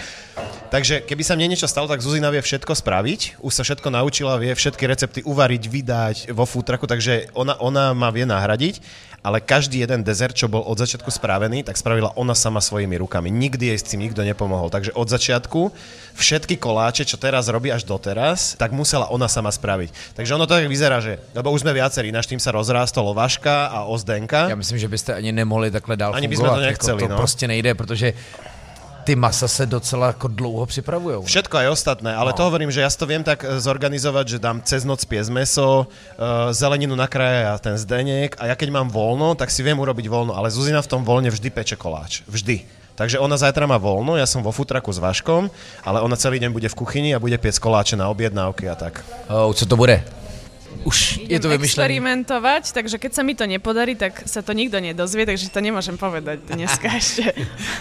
Takže 0.68 1.06
keby 1.06 1.22
sa 1.22 1.38
mne 1.38 1.54
niečo 1.54 1.70
stalo, 1.70 1.86
tak 1.86 2.02
Zuzina 2.02 2.28
vie 2.34 2.42
všetko 2.42 2.74
spraviť. 2.74 3.13
Už 3.40 3.52
sa 3.54 3.62
všetko 3.62 3.88
naučila, 3.90 4.40
vie 4.40 4.54
všetky 4.54 4.84
recepty 4.86 5.20
uvariť, 5.22 5.62
vydať 5.68 6.16
vo 6.32 6.44
futraku, 6.44 6.86
takže 6.86 7.30
ona, 7.34 7.54
ona 7.60 7.94
ma 7.94 8.10
vie 8.10 8.26
nahradiť, 8.26 8.80
ale 9.24 9.40
každý 9.40 9.80
jeden 9.80 10.04
dezert, 10.04 10.36
čo 10.36 10.52
bol 10.52 10.60
od 10.60 10.76
začiatku 10.76 11.08
spravený, 11.08 11.64
tak 11.64 11.80
spravila 11.80 12.12
ona 12.12 12.36
sama 12.36 12.60
svojimi 12.60 13.00
rukami. 13.00 13.32
Nikdy 13.32 13.72
jej 13.72 13.78
s 13.80 13.88
tým 13.88 14.04
nikto 14.04 14.20
nepomohol. 14.20 14.68
Takže 14.68 14.92
od 14.92 15.08
začiatku 15.08 15.72
všetky 16.12 16.60
koláče, 16.60 17.08
čo 17.08 17.16
teraz 17.16 17.48
robí 17.48 17.72
až 17.72 17.88
doteraz, 17.88 18.52
tak 18.60 18.76
musela 18.76 19.08
ona 19.08 19.24
sama 19.24 19.48
spraviť. 19.48 20.12
Takže 20.12 20.36
ono 20.36 20.44
to 20.44 20.60
tak 20.60 20.68
vyzerá, 20.68 21.00
že, 21.00 21.24
lebo 21.32 21.48
už 21.56 21.64
sme 21.64 21.72
viacerí, 21.72 22.12
náš 22.12 22.28
tým 22.28 22.36
sa 22.36 22.52
rozrástol 22.52 23.16
Vaška 23.16 23.72
a 23.72 23.88
Ozdenka. 23.88 24.52
Já 24.52 24.60
myslím, 24.60 24.78
že 24.78 24.88
byste 24.88 25.10
ani 25.16 25.32
nemohli 25.32 25.72
takhle 25.72 25.96
dál 25.96 26.12
Ani 26.12 26.28
by 26.28 26.36
sme 26.36 26.48
to 26.48 26.60
nechceli, 26.60 27.02
jako 27.02 27.08
to 27.08 27.12
no. 27.12 27.16
prostě 27.16 27.48
nejde, 27.48 27.74
protože 27.74 28.12
ty 29.04 29.16
masa 29.16 29.48
se 29.48 29.66
docela 29.66 30.06
jako 30.06 30.28
dlouho 30.28 30.66
připravují. 30.66 31.24
Všetko 31.24 31.54
aj 31.60 31.68
ostatné, 31.68 32.16
ale 32.16 32.32
No. 32.32 32.36
to 32.36 32.42
hovorím, 32.48 32.70
že 32.72 32.80
ja 32.80 32.90
si 32.90 32.96
to 32.98 33.06
viem 33.06 33.20
tak 33.20 33.44
e, 33.44 33.60
zorganizovať, 33.60 34.26
že 34.28 34.38
dám 34.40 34.64
cez 34.64 34.84
noc 34.88 35.04
pies 35.04 35.28
meso, 35.28 35.86
uh, 35.86 36.50
zeleninu 36.56 36.96
na 36.96 37.04
kraje 37.06 37.44
a 37.46 37.54
ten 37.60 37.76
zdenek 37.78 38.36
a 38.40 38.48
ja 38.48 38.56
keď 38.56 38.72
mám 38.72 38.88
voľno, 38.88 39.36
tak 39.36 39.52
si 39.52 39.60
viem 39.62 39.76
urobiť 39.76 40.08
voľno, 40.08 40.32
ale 40.32 40.48
Zuzina 40.50 40.80
v 40.80 40.88
tom 40.88 41.04
voľne 41.04 41.28
vždy 41.28 41.48
peče 41.52 41.76
koláč. 41.76 42.24
Vždy. 42.24 42.64
Takže 42.94 43.18
ona 43.18 43.34
zajtra 43.36 43.66
má 43.66 43.74
voľno, 43.76 44.14
ja 44.14 44.22
som 44.24 44.38
vo 44.40 44.54
futraku 44.54 44.88
s 44.94 45.02
Vaškom, 45.02 45.50
ale 45.82 45.98
ona 45.98 46.14
celý 46.16 46.38
deň 46.38 46.50
bude 46.54 46.70
v 46.70 46.78
kuchyni 46.78 47.10
a 47.10 47.18
bude 47.18 47.34
piec 47.42 47.58
koláče 47.58 47.98
na 47.98 48.06
objednávky 48.08 48.70
a 48.70 48.74
tak. 48.78 49.02
Oh, 49.28 49.50
co 49.50 49.66
to 49.66 49.74
bude? 49.76 49.98
Už 50.84 51.22
je 51.22 51.38
to 51.40 51.48
vymyšlené. 51.48 51.86
experimentovať, 51.86 52.74
takže 52.74 52.96
keď 52.98 53.12
sa 53.14 53.22
mi 53.22 53.38
to 53.38 53.46
nepodarí, 53.46 53.94
tak 53.94 54.26
sa 54.26 54.42
to 54.42 54.50
nikto 54.50 54.82
nedozvie, 54.82 55.24
takže 55.24 55.48
to 55.48 55.60
nemôžem 55.62 55.94
povedať 55.94 56.42
dneska 56.50 56.90
ešte. 57.00 57.30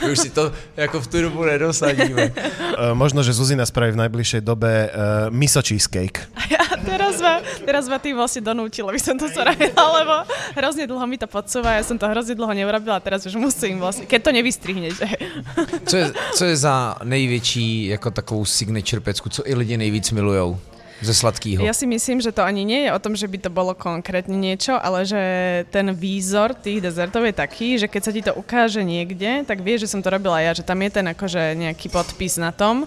My 0.05 0.13
už 0.13 0.19
si 0.19 0.29
to 0.29 0.53
jako 0.77 1.01
v 1.01 1.07
tu 1.09 1.17
dobu 1.21 1.43
nedosadíme. 1.43 2.23
Uh, 2.77 2.93
možno, 3.03 3.25
že 3.25 3.33
Zuzina 3.33 3.65
spraví 3.65 3.91
v 3.97 3.99
najbližšej 4.07 4.41
dobe 4.45 4.87
uh, 4.87 5.27
miso 5.33 5.59
cheesecake. 5.59 6.23
A 6.73 6.77
teraz 6.79 7.21
ma, 7.21 7.39
teraz 7.65 7.85
ma 7.89 7.97
tým 7.97 8.17
vlastne 8.17 8.41
donútil, 8.43 8.85
aby 8.89 8.99
som 8.99 9.17
to 9.17 9.29
spravila, 9.29 9.83
lebo 10.01 10.15
hrozne 10.57 10.85
dlho 10.89 11.05
mi 11.07 11.17
to 11.17 11.25
podsúva, 11.29 11.77
ja 11.77 11.83
som 11.85 11.97
to 11.97 12.05
hrozne 12.09 12.35
dlho 12.35 12.53
neurobila, 12.53 12.99
teraz 12.99 13.25
už 13.25 13.37
musím 13.37 13.79
vlastne, 13.79 14.05
keď 14.05 14.19
to 14.19 14.31
nevystrihnete. 14.35 15.05
Co 15.85 15.95
je, 15.97 16.05
co 16.33 16.43
je 16.45 16.55
za 16.57 16.95
největší 17.03 17.87
jako 17.87 18.11
takovou 18.11 18.45
signature 18.45 18.99
pecku, 18.99 19.29
co 19.29 19.49
i 19.49 19.55
lidi 19.55 19.77
nejvíc 19.77 20.11
milujou 20.11 20.59
ze 21.01 21.13
sladkého? 21.15 21.63
Ja 21.63 21.73
si 21.73 21.89
myslím, 21.89 22.21
že 22.21 22.35
to 22.35 22.45
ani 22.45 22.67
nie 22.67 22.85
je 22.85 22.93
o 22.93 23.01
tom, 23.01 23.17
že 23.17 23.25
by 23.25 23.37
to 23.41 23.49
bolo 23.49 23.73
konkrétne 23.73 24.35
niečo, 24.35 24.75
ale 24.77 25.07
že 25.07 25.21
ten 25.73 25.89
výzor 25.95 26.53
tých 26.53 26.83
dezertov 26.83 27.23
je 27.25 27.33
taký, 27.33 27.79
že 27.79 27.87
keď 27.87 28.01
sa 28.01 28.11
ti 28.11 28.21
to 28.21 28.35
ukáže 28.35 28.83
niekde, 28.83 29.47
tak 29.47 29.63
vieš, 29.63 29.87
že 29.87 29.91
som 29.95 30.01
to 30.03 30.13
robila 30.13 30.43
ja, 30.43 30.53
že 30.53 30.61
tam 30.61 30.77
je 30.83 30.91
ten 30.91 31.05
akože 31.09 31.57
nejaký 31.57 31.87
podpis 31.89 32.37
na 32.37 32.53
tom, 32.53 32.85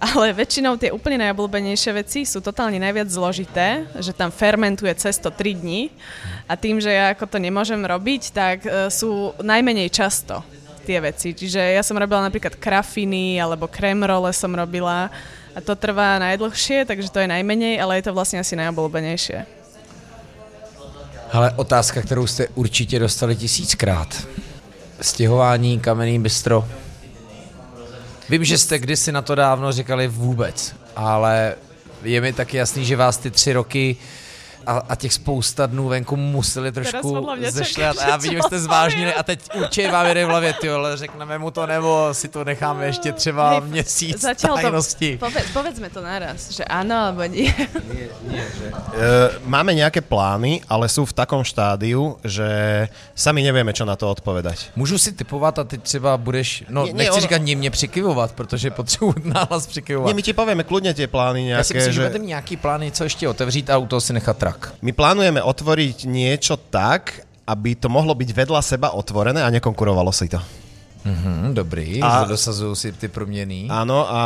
ale 0.00 0.34
väčšinou 0.34 0.80
tie 0.80 0.90
úplne 0.90 1.20
najobľúbenejšie 1.28 1.92
veci 1.94 2.26
sú 2.26 2.42
totálne 2.42 2.80
najviac 2.80 3.08
zložité, 3.12 3.86
že 4.00 4.16
tam 4.16 4.32
fermentuje 4.32 4.90
cesto 4.96 5.30
3 5.30 5.60
dní 5.62 5.92
a 6.48 6.58
tým, 6.58 6.80
že 6.80 6.90
ja 6.90 7.12
ako 7.12 7.30
to 7.30 7.38
nemôžem 7.40 7.80
robiť, 7.80 8.22
tak 8.32 8.56
e, 8.64 8.88
sú 8.92 9.32
najmenej 9.40 9.88
často 9.92 10.44
tie 10.84 11.00
veci. 11.00 11.32
Čiže 11.32 11.58
ja 11.58 11.82
som 11.82 11.96
robila 11.96 12.20
napríklad 12.20 12.60
krafiny 12.60 13.40
alebo 13.40 13.64
krém 13.64 14.04
role 14.04 14.28
som 14.36 14.52
robila 14.52 15.08
a 15.54 15.58
to 15.64 15.72
trvá 15.72 16.18
najdlhšie, 16.20 16.84
takže 16.84 17.08
to 17.08 17.22
je 17.24 17.32
najmenej, 17.32 17.80
ale 17.80 17.98
je 17.98 18.10
to 18.10 18.12
vlastne 18.12 18.38
asi 18.44 18.52
najobľúbenejšie. 18.54 19.64
Ale 21.32 21.52
otázka, 21.56 22.02
kterou 22.02 22.26
jste 22.26 22.48
určitě 22.54 22.98
dostali 22.98 23.36
tisíckrát. 23.36 24.26
Stěhování, 25.00 25.80
kamenný 25.80 26.22
bistro. 26.22 26.68
Vím, 28.28 28.44
že 28.44 28.58
jste 28.58 28.78
kdysi 28.78 29.12
na 29.12 29.22
to 29.22 29.34
dávno 29.34 29.72
říkali 29.72 30.08
vůbec, 30.08 30.74
ale 30.96 31.54
je 32.02 32.20
mi 32.20 32.32
taky 32.32 32.56
jasný, 32.56 32.84
že 32.84 32.96
vás 32.96 33.16
ty 33.16 33.30
tři 33.30 33.52
roky 33.52 33.96
a, 34.66 34.82
a 34.88 34.94
těch 34.96 35.12
spousta 35.12 35.66
dnů 35.66 35.88
venku 35.88 36.16
museli 36.16 36.72
trošku 36.72 37.26
mě 37.36 37.50
zešlet. 37.50 37.92
čekáš, 37.94 38.06
A 38.06 38.08
já 38.10 38.16
že 38.18 38.22
vidím, 38.22 38.38
že 38.38 38.42
jste 38.42 38.58
zvážnili 38.60 39.14
a 39.14 39.22
teď 39.22 39.40
určitě 39.54 39.90
vám 39.90 40.06
jede 40.06 40.24
v 40.24 40.28
hlavě, 40.28 40.52
ty 40.60 40.70
ale 40.70 40.96
řekneme 40.96 41.38
mu 41.38 41.50
to 41.50 41.66
nebo 41.66 42.08
si 42.12 42.28
to 42.28 42.44
necháme 42.44 42.86
ještě 42.86 43.12
třeba 43.12 43.50
Hej, 43.50 43.60
měsíc 43.60 44.24
Zatiaľ 44.24 44.56
to, 44.56 44.62
tajnosti. 44.62 45.16
poved, 45.20 45.44
povedzme 45.52 45.88
to 45.90 46.00
naraz, 46.00 46.50
že 46.56 46.64
áno 46.64 46.94
alebo 46.96 47.24
nie. 47.28 47.50
Uh, 48.94 49.30
máme 49.46 49.74
nejaké 49.74 50.00
plány, 50.00 50.62
ale 50.70 50.86
sú 50.88 51.04
v 51.04 51.12
takom 51.12 51.42
štádiu, 51.44 52.16
že 52.24 52.46
sami 53.14 53.42
nevieme, 53.42 53.72
čo 53.74 53.84
na 53.84 53.96
to 53.98 54.06
odpovedať. 54.10 54.70
Můžu 54.76 54.98
si 54.98 55.12
typovat 55.12 55.58
a 55.58 55.64
ty 55.64 55.78
třeba 55.78 56.16
budeš, 56.16 56.64
no 56.68 56.84
Nie, 56.84 56.92
nie, 56.92 56.98
nechci 56.98 57.12
ono- 57.12 57.20
říkat 57.20 57.42
mě 57.42 57.70
přikyvovat, 57.70 58.32
protože 58.32 58.70
potřebuji 58.70 59.14
náhlas 59.24 59.66
přikyvovat. 59.66 60.06
Nie, 60.08 60.14
my 60.14 60.22
ti 60.22 60.32
povieme 60.32 60.64
kľudne 60.64 60.94
tie 60.94 61.06
plány 61.06 61.48
Já 61.48 61.64
si 61.64 61.74
myslím, 61.74 61.92
že 61.92 62.00
že 62.00 62.00
budete 62.08 62.18
nějaký 62.26 62.56
plán 62.56 62.80
něco 62.80 63.04
ještě 63.04 63.28
otevřít 63.28 63.70
a 63.70 63.78
u 63.78 63.86
toho 63.86 64.00
si 64.00 64.12
nechat 64.12 64.36
trak. 64.56 64.78
my 64.80 64.92
plánujeme 64.94 65.40
otvoriť 65.42 66.06
niečo 66.06 66.56
tak, 66.56 67.26
aby 67.44 67.76
to 67.76 67.92
mohlo 67.92 68.16
byť 68.16 68.30
vedľa 68.32 68.60
seba 68.64 68.88
otvorené 68.96 69.44
a 69.44 69.52
nekonkurovalo 69.52 70.10
si 70.14 70.32
to. 70.32 70.40
Mhm, 71.04 71.52
dobrý, 71.52 72.00
A- 72.00 72.24
dosazujú 72.24 72.72
si 72.72 72.88
ty 72.96 73.12
proměný. 73.12 73.68
A... 73.68 73.84
Áno, 73.84 74.08
a 74.08 74.20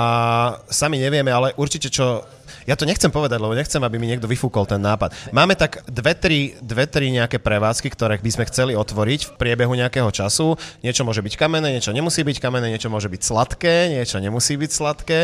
sami 0.70 1.02
nevieme, 1.02 1.34
ale 1.34 1.50
určite 1.58 1.90
čo... 1.90 2.22
Ja 2.68 2.76
to 2.76 2.84
nechcem 2.84 3.08
povedať, 3.08 3.40
lebo 3.40 3.56
nechcem, 3.56 3.80
aby 3.80 3.96
mi 3.96 4.06
niekto 4.08 4.28
vyfúkol 4.28 4.68
ten 4.68 4.78
nápad. 4.80 5.32
Máme 5.32 5.56
tak 5.56 5.82
dve, 5.88 6.12
tri, 6.12 6.52
dve, 6.60 6.84
tri 6.84 7.08
nejaké 7.08 7.40
prevádzky, 7.40 7.88
ktoré 7.92 8.20
by 8.20 8.30
sme 8.30 8.44
chceli 8.48 8.72
otvoriť 8.76 9.20
v 9.24 9.32
priebehu 9.40 9.72
nejakého 9.72 10.08
času. 10.12 10.54
Niečo 10.84 11.02
môže 11.02 11.24
byť 11.24 11.34
kamenné, 11.34 11.72
niečo 11.72 11.96
nemusí 11.96 12.20
byť 12.20 12.38
kamenné, 12.38 12.68
niečo 12.68 12.92
môže 12.92 13.08
byť 13.08 13.22
sladké, 13.24 13.88
niečo 13.96 14.20
nemusí 14.20 14.54
byť 14.54 14.70
sladké 14.70 15.20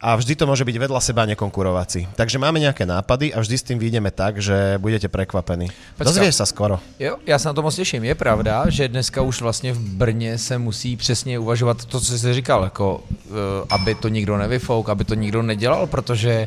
a 0.00 0.16
vždy 0.16 0.36
to 0.36 0.44
môže 0.46 0.64
byť 0.64 0.76
vedľa 0.76 1.00
seba 1.00 1.24
nekonkurovací. 1.26 2.08
Takže 2.16 2.38
máme 2.38 2.60
nejaké 2.60 2.84
nápady 2.86 3.32
a 3.34 3.40
vždy 3.40 3.56
s 3.58 3.66
tým 3.66 3.78
vyjdeme 3.78 4.10
tak, 4.10 4.38
že 4.38 4.76
budete 4.78 5.08
prekvapení. 5.08 5.68
Počkaj. 5.68 6.06
Dozvieš 6.06 6.34
sa 6.36 6.46
skoro. 6.46 6.80
Jo, 6.98 7.16
já 7.26 7.38
se 7.38 7.48
na 7.48 7.54
to 7.54 7.62
moc 7.62 7.74
těším. 7.74 8.04
Je 8.04 8.14
pravda, 8.14 8.64
že 8.68 8.88
dneska 8.88 9.22
už 9.22 9.40
vlastně 9.40 9.72
v 9.72 9.78
Brně 9.78 10.38
se 10.38 10.58
musí 10.58 10.96
přesně 10.96 11.38
uvažovat 11.38 11.84
to, 11.84 12.00
co 12.00 12.18
jsi 12.18 12.34
říkal, 12.34 12.64
jako, 12.64 13.04
uh, 13.28 13.36
aby 13.70 13.94
to 13.94 14.08
nikdo 14.08 14.36
nevyfouk, 14.36 14.88
aby 14.88 15.04
to 15.04 15.14
nikdo 15.14 15.42
nedělal, 15.42 15.86
protože 15.86 16.46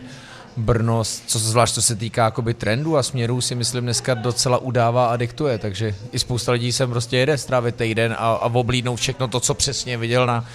Brno, 0.59 1.03
co 1.03 1.39
zvlášť 1.39 1.73
co 1.73 1.81
se 1.81 1.95
týká 1.95 2.25
jakoby 2.25 2.53
trendu 2.53 2.97
a 2.97 3.03
směrů, 3.03 3.41
si 3.41 3.55
myslím 3.55 3.83
dneska 3.83 4.13
docela 4.13 4.57
udává 4.57 5.07
a 5.07 5.17
diktuje, 5.17 5.57
takže 5.57 5.95
i 6.11 6.19
spousta 6.19 6.51
lidí 6.51 6.71
sem 6.71 6.89
prostě 6.89 7.17
jede 7.17 7.37
strávit 7.37 7.75
týden 7.75 8.13
a, 8.13 8.15
a 8.15 8.45
oblídnout 8.53 8.95
všechno 8.95 9.27
to, 9.27 9.39
co 9.39 9.53
přesně 9.53 9.97
viděl 9.97 10.25
na 10.25 10.39
uh, 10.39 10.45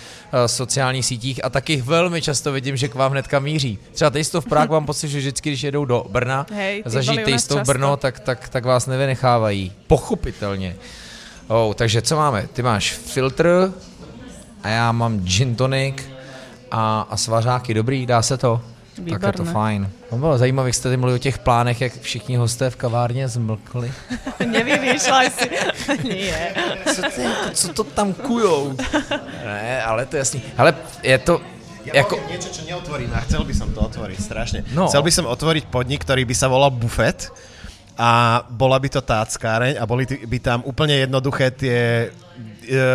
sociálních 0.47 1.07
sítích 1.07 1.45
a 1.45 1.51
taky 1.51 1.77
velmi 1.77 2.23
často 2.23 2.53
vidím, 2.53 2.77
že 2.77 2.89
k 2.89 2.95
vám 2.95 3.13
hnedka 3.13 3.39
míří. 3.39 3.79
Třeba 3.93 4.11
Taste 4.11 4.41
v 4.41 4.45
Prague 4.45 4.77
mám 4.77 4.87
pocit, 4.87 5.09
že 5.09 5.19
vždycky, 5.19 5.51
když 5.51 5.63
jedou 5.63 5.85
do 5.85 6.07
Brna 6.09 6.47
Hej, 6.53 6.83
zažít 6.87 7.21
v 7.21 7.31
často. 7.31 7.61
Brno, 7.67 7.97
tak, 7.97 8.21
tak, 8.21 8.49
tak 8.49 8.65
vás 8.65 8.87
nevynechávají. 8.87 9.73
Pochopitelně. 9.87 10.77
Oh, 11.49 11.75
takže 11.75 12.03
co 12.03 12.17
máme? 12.17 12.49
Ty 12.53 12.63
máš 12.63 12.93
filtr 12.93 13.73
a 14.63 14.69
já 14.69 14.93
mám 14.93 15.21
gin 15.21 15.57
tonic 15.57 15.97
a, 16.71 17.07
a 17.11 17.17
svařáky. 17.17 17.75
Dobrý, 17.75 18.07
dá 18.07 18.23
se 18.23 18.37
to? 18.37 18.74
Tak 18.95 19.23
je 19.23 19.33
to 19.33 19.43
Výborné. 19.43 19.53
fajn. 19.53 19.81
No 20.13 20.19
bylo 20.19 20.39
zajímavé, 20.39 20.69
jak 20.69 20.75
jste 20.75 20.83
tady 20.83 20.97
mluvili 20.97 21.19
o 21.19 21.23
těch 21.23 21.39
plánech, 21.39 21.81
jak 21.81 21.93
všichni 22.01 22.37
hosté 22.37 22.71
v 22.71 22.77
kavárně 22.77 23.29
zmlkli. 23.29 23.93
Nevymýšľaj 24.47 25.27
si. 25.31 25.47
Nie. 26.09 26.55
Co, 26.95 27.03
ty, 27.03 27.23
co 27.53 27.67
to 27.75 27.85
tam 27.85 28.15
kujou? 28.15 28.77
Ne, 29.45 29.83
ale 29.83 30.07
to 30.07 30.17
je 30.17 30.21
jasný. 30.21 30.41
Ale 30.57 30.75
je 31.03 31.19
to, 31.19 31.41
Ja 31.85 32.01
jako, 32.01 32.17
poviem 32.17 32.33
niečo, 32.33 32.49
čo 32.49 32.65
neotvorím 32.65 33.13
a 33.13 33.21
chcel 33.29 33.45
by 33.45 33.53
som 33.53 33.69
to 33.77 33.85
otvoriť 33.85 34.17
strašne. 34.17 34.65
No. 34.73 34.89
Chcel 34.89 35.05
by 35.05 35.13
som 35.13 35.29
otvoriť 35.29 35.69
podnik, 35.69 36.01
ktorý 36.01 36.25
by 36.25 36.33
sa 36.33 36.49
volal 36.49 36.73
Buffet 36.73 37.29
a 38.01 38.41
bola 38.49 38.81
by 38.81 38.89
to 38.89 39.05
táckáreň 39.05 39.77
a 39.77 39.85
boli 39.85 40.09
by 40.09 40.39
tam 40.41 40.65
úplne 40.65 41.05
jednoduché 41.05 41.53
tie 41.53 42.09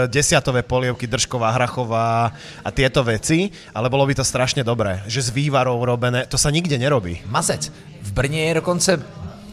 desiatové 0.08 0.62
polievky, 0.62 1.08
držková, 1.08 1.52
hrachová 1.52 2.34
a 2.66 2.70
tieto 2.72 3.04
veci, 3.04 3.52
ale 3.74 3.90
bolo 3.90 4.06
by 4.06 4.16
to 4.16 4.24
strašne 4.26 4.64
dobré, 4.64 5.04
že 5.08 5.22
s 5.22 5.30
vývarou 5.30 5.80
robené, 5.86 6.26
to 6.26 6.38
sa 6.38 6.52
nikde 6.52 6.78
nerobí. 6.78 7.22
mazec. 7.26 7.72
V 8.02 8.12
Brně 8.12 8.44
je 8.44 8.54
dokonce 8.54 8.92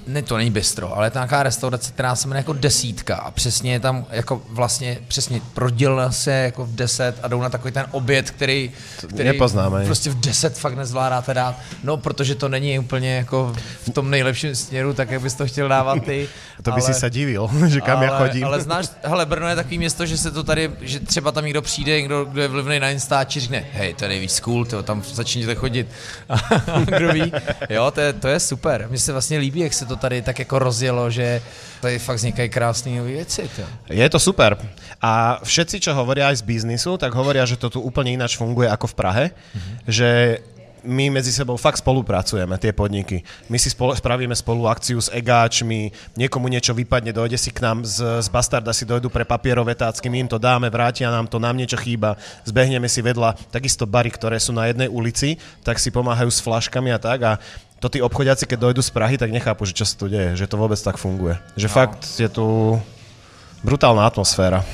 ne, 0.07 0.23
to 0.23 0.37
není 0.37 0.51
bistro, 0.51 0.97
ale 0.97 1.07
je 1.07 1.11
to 1.11 1.19
nějaká 1.19 1.43
restaurace, 1.43 1.93
která 1.93 2.17
se 2.17 2.29
jmenuje 2.29 2.41
jako 2.41 2.53
desítka 2.53 3.17
a 3.17 3.31
přesně 3.31 3.73
je 3.73 3.81
tam 3.81 4.07
jako 4.11 4.43
vlastně 4.49 4.99
přesně 5.09 5.41
prodělila 5.55 6.13
se 6.13 6.33
jako 6.33 6.67
v 6.67 6.75
deset 6.75 7.17
a 7.23 7.29
jdou 7.29 7.41
na 7.41 7.49
takový 7.49 7.73
ten 7.73 7.87
oběd, 7.91 8.31
který, 8.31 8.71
který 9.09 9.25
nepoznáme. 9.25 9.85
prostě 9.85 10.11
v 10.11 10.21
deset 10.21 10.59
fakt 10.59 10.75
nezvládáte 10.75 11.35
dát. 11.35 11.57
No, 11.85 11.97
protože 11.97 12.35
to 12.35 12.49
není 12.49 12.79
úplně 12.79 13.17
jako 13.17 13.55
v 13.83 13.91
tom 13.91 14.11
nejlepším 14.11 14.55
směru, 14.55 14.95
tak 14.95 15.11
jak 15.11 15.23
bys 15.23 15.35
to 15.35 15.47
chtěl 15.47 15.69
dávat 15.69 16.05
ty. 16.05 16.29
To 16.63 16.73
by 16.73 16.81
ale, 16.81 16.89
si 16.89 16.95
sa 17.01 17.09
divil, 17.13 17.45
že 17.69 17.85
kam 17.85 18.01
ale, 18.01 18.07
ja 18.07 18.19
chodím. 18.19 18.45
Ale 18.49 18.61
znáš, 18.61 18.89
hele, 19.05 19.27
Brno 19.27 19.49
je 19.49 19.57
takový 19.57 19.79
město, 19.79 20.07
že 20.07 20.17
se 20.17 20.31
to 20.31 20.43
tady, 20.43 20.71
že 20.81 21.01
třeba 21.01 21.33
tam 21.33 21.45
někdo 21.45 21.63
přijde, 21.63 22.01
někdo, 22.01 22.25
kdo 22.25 22.43
je 22.43 22.49
vlivný 22.49 22.81
na 22.81 22.91
Instači, 22.91 23.41
řekne, 23.41 23.65
hej, 23.73 23.95
to 23.95 24.05
je 24.05 24.09
nejvíc 24.09 24.41
cool, 24.41 24.65
tyjo, 24.65 24.83
tam 24.83 25.03
začněte 25.05 25.55
chodit. 25.55 25.87
A 26.29 26.81
kdo 26.85 27.13
ví, 27.13 27.33
jo, 27.71 27.91
to 27.91 28.01
je, 28.01 28.13
to 28.13 28.29
je 28.29 28.41
super. 28.41 28.87
Mně 28.89 28.99
se 28.99 29.13
vlastně 29.13 29.39
líbí, 29.39 29.61
jak 29.61 29.73
se 29.73 29.87
to 29.87 29.96
tady 29.97 30.23
tak 30.23 30.39
jako 30.39 30.59
rozjelo, 30.59 31.11
že 31.11 31.43
tady 31.81 31.99
fakt 31.99 32.17
vznikají 32.17 32.49
krásné 32.49 33.03
věci. 33.03 33.51
Tyjo. 33.57 33.69
Je 33.91 34.09
to 34.11 34.19
super. 34.19 34.57
A 35.03 35.41
všetci, 35.45 35.81
čo 35.81 35.95
hovoria 35.95 36.33
aj 36.33 36.41
z 36.41 36.47
biznisu, 36.49 36.97
tak 36.97 37.13
hovoria, 37.13 37.45
že 37.45 37.61
to 37.61 37.69
tu 37.69 37.81
úplne 37.85 38.17
ináč 38.17 38.41
funguje 38.41 38.69
ako 38.69 38.87
v 38.91 38.95
Prahe. 38.95 39.25
Že 39.85 40.41
my 40.87 41.11
medzi 41.11 41.35
sebou 41.35 41.59
fakt 41.59 41.83
spolupracujeme, 41.83 42.55
tie 42.63 42.71
podniky. 42.71 43.27
My 43.51 43.59
si 43.59 43.75
spolu, 43.75 43.93
spravíme 43.99 44.33
spolu 44.39 44.71
akciu 44.71 45.03
s 45.03 45.11
egáčmi, 45.11 45.91
niekomu 46.15 46.47
niečo 46.47 46.73
vypadne, 46.73 47.11
dojde 47.11 47.37
si 47.37 47.51
k 47.51 47.61
nám 47.61 47.83
z, 47.83 48.23
z 48.23 48.29
Bastarda, 48.31 48.71
si 48.71 48.87
dojdu 48.87 49.11
pre 49.11 49.27
papierové 49.27 49.75
tácky, 49.75 50.07
my 50.07 50.25
im 50.25 50.31
to 50.31 50.39
dáme, 50.39 50.71
vrátia 50.71 51.11
nám 51.11 51.27
to, 51.27 51.43
nám 51.43 51.59
niečo 51.59 51.77
chýba, 51.77 52.15
zbehneme 52.47 52.87
si 52.87 53.03
vedľa, 53.03 53.35
takisto 53.51 53.85
bary, 53.85 54.15
ktoré 54.15 54.39
sú 54.39 54.55
na 54.55 54.71
jednej 54.71 54.87
ulici, 54.87 55.43
tak 55.67 55.83
si 55.83 55.91
pomáhajú 55.91 56.31
s 56.31 56.41
flaškami 56.41 56.95
a 56.95 57.03
tak 57.03 57.19
a 57.27 57.33
to 57.87 57.99
tí 57.99 58.03
obchodiaci, 58.03 58.51
keď 58.51 58.59
dojdu 58.59 58.83
z 58.83 58.91
Prahy, 58.91 59.15
tak 59.15 59.31
nechápu, 59.31 59.63
že 59.63 59.71
čo 59.71 59.87
sa 59.87 59.95
tu 59.95 60.11
deje, 60.11 60.35
že 60.35 60.51
to 60.51 60.59
vôbec 60.59 60.75
tak 60.75 60.99
funguje. 60.99 61.39
Že 61.55 61.71
no. 61.71 61.75
fakt 61.75 62.03
je 62.19 62.27
tu 62.27 62.75
brutálna 63.63 64.03
atmosféra. 64.03 64.67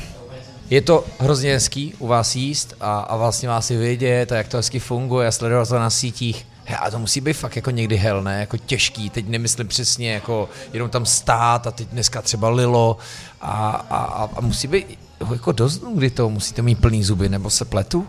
Je 0.71 0.81
to 0.81 1.05
hrozně 1.21 1.53
hezký 1.53 1.95
u 1.99 2.07
vás 2.07 2.37
jíst 2.37 2.75
a, 2.81 3.01
a 3.01 3.17
vlastně 3.17 3.49
vás 3.49 3.71
i 3.71 3.77
vidět 3.77 4.33
a 4.33 4.37
jak 4.37 4.49
to 4.49 4.57
hezky 4.57 4.79
funguje 4.79 5.29
a 5.29 5.33
sledovat 5.33 5.69
to 5.69 5.79
na 5.79 5.91
sítích. 5.91 6.47
He, 6.65 6.77
a 6.77 6.91
to 6.91 6.99
musí 6.99 7.21
být 7.21 7.33
fakt 7.33 7.57
jako 7.57 7.71
někdy 7.71 7.97
hell, 7.97 8.23
ne? 8.23 8.41
Jako 8.41 8.57
těžký, 8.57 9.11
teď 9.11 9.29
nemyslím 9.29 9.69
přesně, 9.69 10.13
jako 10.13 10.49
jenom 10.73 10.91
tam 10.91 11.07
stát 11.07 11.67
a 11.67 11.71
teď 11.71 11.89
dneska 11.89 12.23
třeba 12.23 12.49
lilo 12.49 12.97
a, 13.41 13.71
a, 13.91 13.97
a, 13.97 14.31
a 14.37 14.41
musí 14.41 14.69
být 14.69 14.99
jako 15.31 15.53
dost 15.53 15.83
kdy 15.95 16.11
to 16.11 16.31
musíte 16.31 16.63
mít 16.63 16.81
plný 16.81 17.05
zuby, 17.05 17.29
nebo 17.29 17.51
se 17.51 17.65
pletu? 17.65 18.07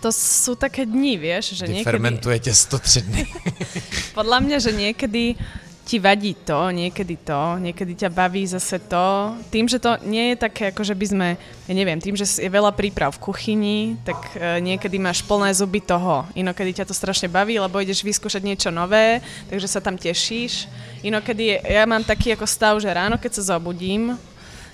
To 0.00 0.08
sú 0.08 0.56
také 0.56 0.88
dni, 0.88 1.20
vieš, 1.20 1.60
že 1.60 1.68
Kdy 1.68 1.72
niekedy... 1.72 1.84
fermentuje 1.84 2.38
těsto 2.38 2.78
tři 2.78 3.00
dny. 3.02 3.26
Podľa 4.18 4.38
mňa, 4.40 4.56
že 4.58 4.72
niekedy 4.72 5.36
ti 5.90 5.98
vadí 5.98 6.38
to, 6.46 6.70
niekedy 6.70 7.18
to, 7.18 7.58
niekedy 7.58 7.98
ťa 7.98 8.14
baví 8.14 8.46
zase 8.46 8.78
to. 8.78 9.34
Tým, 9.50 9.66
že 9.66 9.82
to 9.82 9.98
nie 10.06 10.30
je 10.30 10.36
také, 10.38 10.70
ako 10.70 10.86
že 10.86 10.94
by 10.94 11.06
sme, 11.10 11.28
ja 11.66 11.74
neviem, 11.74 11.98
tým, 11.98 12.14
že 12.14 12.30
je 12.30 12.46
veľa 12.46 12.70
príprav 12.78 13.10
v 13.10 13.22
kuchyni, 13.26 13.98
tak 14.06 14.38
e, 14.38 14.62
niekedy 14.62 15.02
máš 15.02 15.26
plné 15.26 15.50
zuby 15.50 15.82
toho. 15.82 16.30
Inokedy 16.38 16.78
ťa 16.78 16.86
to 16.86 16.94
strašne 16.94 17.26
baví, 17.26 17.58
lebo 17.58 17.82
ideš 17.82 18.06
vyskúšať 18.06 18.38
niečo 18.38 18.70
nové, 18.70 19.18
takže 19.50 19.66
sa 19.66 19.82
tam 19.82 19.98
tešíš. 19.98 20.70
Inokedy 21.02 21.58
ja 21.58 21.82
mám 21.90 22.06
taký 22.06 22.38
ako 22.38 22.46
stav, 22.46 22.78
že 22.78 22.86
ráno, 22.86 23.18
keď 23.18 23.42
sa 23.42 23.58
zobudím, 23.58 24.14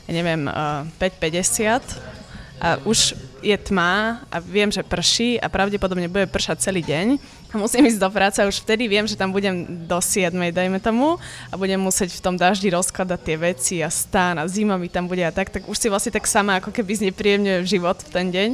ja 0.04 0.12
neviem, 0.12 0.44
e, 0.44 0.52
5.50 1.00 2.15
a 2.60 2.80
už 2.88 3.14
je 3.44 3.56
tma 3.56 4.24
a 4.32 4.36
viem, 4.40 4.72
že 4.72 4.80
prší 4.82 5.36
a 5.36 5.46
pravdepodobne 5.52 6.08
bude 6.08 6.26
pršať 6.26 6.66
celý 6.66 6.80
deň 6.80 7.20
a 7.52 7.54
musím 7.60 7.86
ísť 7.86 8.00
do 8.00 8.10
práce 8.10 8.38
a 8.40 8.48
už 8.48 8.64
vtedy 8.64 8.88
viem, 8.88 9.04
že 9.04 9.14
tam 9.14 9.30
budem 9.30 9.86
do 9.86 10.00
7, 10.00 10.32
dajme 10.32 10.80
tomu, 10.80 11.20
a 11.52 11.54
budem 11.54 11.78
musieť 11.78 12.16
v 12.16 12.24
tom 12.24 12.34
daždi 12.34 12.72
rozkladať 12.72 13.20
tie 13.22 13.36
veci 13.36 13.74
a 13.84 13.92
stán 13.92 14.40
a 14.40 14.48
zima 14.48 14.80
mi 14.80 14.88
tam 14.88 15.04
bude 15.04 15.22
a 15.22 15.30
tak, 15.30 15.52
tak 15.52 15.68
už 15.68 15.76
si 15.76 15.92
vlastne 15.92 16.16
tak 16.16 16.24
sama 16.24 16.58
ako 16.58 16.72
keby 16.72 17.06
znepríjemňujem 17.06 17.64
život 17.68 18.00
v 18.02 18.10
ten 18.12 18.26
deň. 18.32 18.50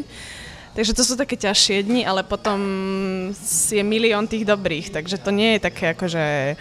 Takže 0.73 0.97
to 0.97 1.05
sú 1.05 1.15
také 1.21 1.37
ťažšie 1.37 1.85
dni, 1.85 2.09
ale 2.09 2.25
potom 2.25 2.59
je 3.69 3.85
milión 3.85 4.25
tých 4.25 4.49
dobrých, 4.49 4.89
takže 4.89 5.21
to 5.21 5.29
nie 5.29 5.57
je 5.57 5.69
také 5.69 5.93
ako, 5.93 6.09
že 6.09 6.57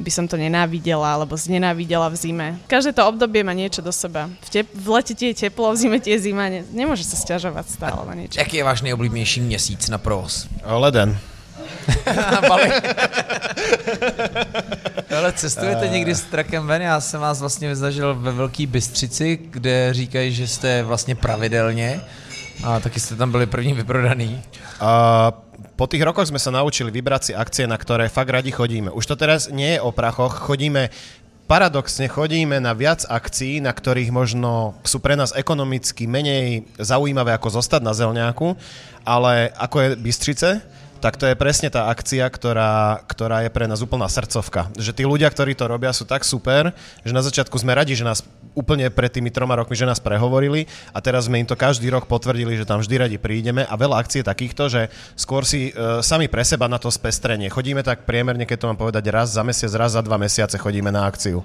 by 0.00 0.10
som 0.10 0.24
to 0.24 0.40
nenávidela 0.40 1.12
alebo 1.12 1.36
znenávidela 1.36 2.08
v 2.08 2.16
zime. 2.16 2.48
Každé 2.66 2.96
to 2.96 3.04
obdobie 3.04 3.44
má 3.44 3.52
niečo 3.52 3.84
do 3.84 3.92
seba. 3.92 4.32
V, 4.40 4.48
tep- 4.48 4.72
v 4.72 4.88
lete 4.88 5.12
ti 5.12 5.28
je 5.30 5.46
teplo, 5.46 5.68
v 5.72 5.76
zime 5.76 6.00
ti 6.00 6.16
je 6.16 6.32
zima. 6.32 6.48
Ne- 6.48 6.64
nemôže 6.72 7.04
sa 7.04 7.20
sťažovať 7.20 7.66
stále 7.68 8.00
na 8.08 8.14
niečo. 8.16 8.40
Jaký 8.40 8.56
je 8.56 8.64
váš 8.64 8.80
nejoblíbenější 8.82 9.44
měsíc 9.44 9.92
na 9.92 10.00
provoz? 10.00 10.48
Leden. 10.64 11.20
Ale 15.18 15.32
cestujete 15.32 15.88
někdy 15.88 16.14
s 16.14 16.22
trakem 16.22 16.66
ven? 16.66 16.82
Já 16.82 17.00
jsem 17.00 17.20
vás 17.20 17.40
vlastně 17.40 17.76
zažil 17.76 18.14
ve 18.14 18.32
Velký 18.32 18.66
Bystřici, 18.66 19.38
kde 19.50 19.94
říkají, 19.94 20.32
že 20.32 20.48
jste 20.48 20.82
vlastně 20.82 21.14
pravidelně 21.14 22.00
a 22.64 22.80
taky 22.80 23.00
jste 23.00 23.16
tam 23.16 23.30
byli 23.30 23.46
první 23.46 23.72
vyprodaný. 23.72 24.42
A 24.80 25.32
po 25.80 25.88
tých 25.88 26.04
rokoch 26.04 26.28
sme 26.28 26.36
sa 26.36 26.52
naučili 26.52 26.92
vybrať 26.92 27.22
si 27.24 27.32
akcie, 27.32 27.64
na 27.64 27.80
ktoré 27.80 28.12
fakt 28.12 28.28
radi 28.28 28.52
chodíme. 28.52 28.92
Už 28.92 29.08
to 29.08 29.16
teraz 29.16 29.48
nie 29.48 29.74
je 29.74 29.80
o 29.80 29.88
prachoch, 29.96 30.36
chodíme 30.36 30.92
paradoxne 31.48 32.04
chodíme 32.04 32.60
na 32.60 32.76
viac 32.76 33.08
akcií, 33.08 33.64
na 33.64 33.72
ktorých 33.72 34.12
možno 34.12 34.76
sú 34.84 35.00
pre 35.00 35.16
nás 35.16 35.32
ekonomicky 35.32 36.04
menej 36.04 36.68
zaujímavé 36.76 37.32
ako 37.32 37.64
zostať 37.64 37.80
na 37.80 37.96
zelňáku, 37.96 38.60
ale 39.08 39.56
ako 39.56 39.76
je 39.80 39.88
Bystrice, 39.96 40.48
tak 41.00 41.16
to 41.16 41.24
je 41.24 41.34
presne 41.34 41.72
tá 41.72 41.88
akcia, 41.88 42.28
ktorá, 42.28 43.00
ktorá 43.08 43.40
je 43.42 43.50
pre 43.50 43.64
nás 43.64 43.80
úplná 43.80 44.04
srdcovka. 44.04 44.68
Že 44.76 44.92
tí 44.92 45.04
ľudia, 45.08 45.32
ktorí 45.32 45.56
to 45.56 45.64
robia, 45.64 45.96
sú 45.96 46.04
tak 46.04 46.28
super, 46.28 46.76
že 47.00 47.16
na 47.16 47.24
začiatku 47.24 47.56
sme 47.56 47.72
radi, 47.72 47.96
že 47.96 48.04
nás 48.04 48.20
úplne 48.52 48.92
pred 48.92 49.08
tými 49.08 49.32
troma 49.32 49.56
rokmi, 49.56 49.72
že 49.72 49.88
nás 49.88 50.02
prehovorili 50.02 50.68
a 50.92 50.98
teraz 51.00 51.26
sme 51.30 51.40
im 51.40 51.48
to 51.48 51.56
každý 51.56 51.88
rok 51.88 52.04
potvrdili, 52.04 52.60
že 52.60 52.68
tam 52.68 52.84
vždy 52.84 52.94
radi 53.00 53.16
prídeme 53.16 53.64
a 53.64 53.74
veľa 53.78 53.96
akcií 53.96 54.20
takýchto, 54.20 54.68
že 54.68 54.82
skôr 55.16 55.48
si 55.48 55.72
e, 55.72 56.02
sami 56.04 56.28
pre 56.28 56.44
seba 56.44 56.68
na 56.68 56.76
to 56.76 56.92
spestrenie. 56.92 57.48
Chodíme 57.48 57.80
tak 57.80 58.04
priemerne, 58.04 58.44
keď 58.44 58.58
to 58.60 58.68
mám 58.68 58.78
povedať, 58.78 59.04
raz 59.08 59.32
za 59.32 59.40
mesiac, 59.40 59.72
raz 59.72 59.96
za 59.96 60.02
dva 60.04 60.20
mesiace 60.20 60.60
chodíme 60.60 60.92
na 60.92 61.08
akciu. 61.08 61.40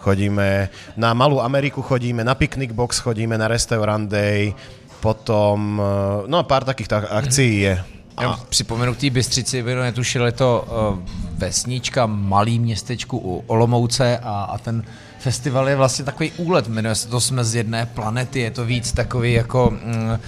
Chodíme 0.00 0.72
na 0.96 1.12
Malú 1.12 1.44
Ameriku, 1.44 1.84
chodíme 1.84 2.24
na 2.24 2.32
Picnic 2.32 2.72
Box, 2.72 3.04
chodíme 3.04 3.36
na 3.36 3.52
Restaurant 3.52 4.08
Day, 4.08 4.56
potom, 5.04 5.76
e, 5.76 5.92
no 6.26 6.40
pár 6.48 6.64
takých 6.64 6.88
tak 6.88 7.04
akcií 7.06 7.68
je. 7.68 7.99
Já 8.20 8.40
připomenu 8.48 8.94
k 8.94 8.98
té 8.98 9.10
Bystřici, 9.10 9.62
kdo 9.62 9.80
netušil, 9.82 10.26
je 10.26 10.32
to 10.32 10.68
uh, 10.92 10.98
vesnička, 11.38 12.06
malý 12.06 12.58
městečku 12.58 13.18
u 13.18 13.44
Olomouce 13.46 14.18
a, 14.18 14.42
a 14.42 14.58
ten 14.58 14.84
festival 15.18 15.68
je 15.68 15.76
vlastně 15.76 16.04
takový 16.04 16.32
úlet, 16.36 16.68
jmenuje 16.68 16.94
se 16.94 17.08
to 17.08 17.20
Jsme 17.20 17.44
z 17.44 17.54
jedné 17.54 17.86
planety, 17.86 18.40
je 18.40 18.50
to 18.50 18.64
víc 18.64 18.92
takový 18.92 19.32
jako 19.32 19.70
mm, 19.70 20.18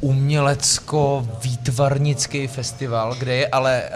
umělecko-výtvarnický 0.00 2.46
festival, 2.46 3.16
kde 3.18 3.36
je 3.36 3.48
ale 3.48 3.82
uh, 3.82 3.88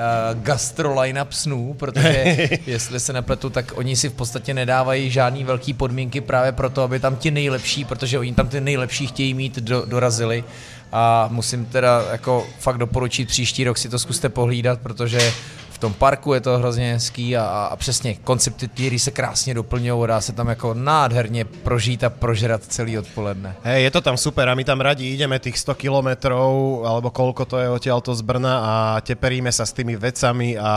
gastro 0.42 1.00
line-up 1.00 1.32
snů, 1.32 1.74
protože 1.74 2.48
jestli 2.66 3.00
se 3.00 3.12
nepletu, 3.12 3.50
tak 3.50 3.72
oni 3.74 3.96
si 3.96 4.08
v 4.08 4.12
podstatě 4.12 4.54
nedávají 4.54 5.10
žádný 5.10 5.44
velký 5.44 5.72
podmínky 5.72 6.20
právě 6.20 6.52
proto, 6.52 6.82
aby 6.82 7.00
tam 7.00 7.16
ti 7.16 7.30
nejlepší, 7.30 7.84
protože 7.84 8.18
oni 8.18 8.34
tam 8.34 8.48
ty 8.48 8.60
nejlepší 8.60 9.06
chtějí 9.06 9.34
mít, 9.34 9.56
do, 9.56 9.84
dorazili. 9.84 10.44
A 10.92 11.28
musím 11.32 11.66
teda 11.66 12.04
jako 12.12 12.46
fakt 12.58 12.78
doporučit 12.78 13.28
příští 13.28 13.64
rok 13.64 13.78
si 13.78 13.88
to 13.88 13.98
zkuste 13.98 14.28
pohlídat, 14.28 14.80
protože 14.80 15.32
tom 15.80 15.92
parku 15.96 16.34
je 16.34 16.40
to 16.40 16.58
hrozně 16.58 16.92
hezký 16.92 17.36
a, 17.36 17.44
a 17.72 17.76
přesně 17.76 18.14
koncepty 18.14 18.68
týry 18.68 18.98
se 18.98 19.10
krásně 19.10 19.54
doplňují, 19.54 20.08
dá 20.08 20.20
se 20.20 20.32
tam 20.32 20.48
jako 20.48 20.74
nádherně 20.74 21.44
prožít 21.44 22.04
a 22.04 22.10
prožrat 22.10 22.64
celý 22.64 22.98
odpoledne. 22.98 23.56
Hej, 23.62 23.82
je 23.82 23.90
to 23.90 24.00
tam 24.00 24.16
super 24.16 24.48
a 24.48 24.54
my 24.54 24.64
tam 24.64 24.80
radi 24.80 25.08
ideme 25.08 25.38
tých 25.38 25.58
100 25.58 25.74
kilometrov, 25.74 26.84
alebo 26.84 27.08
koľko 27.10 27.42
to 27.48 27.56
je 27.58 27.68
odtiaľto 27.72 28.12
z 28.12 28.22
Brna 28.22 28.54
a 28.60 28.72
teperíme 29.00 29.48
sa 29.48 29.64
s 29.64 29.72
tými 29.72 29.96
vecami 29.96 30.60
a 30.60 30.72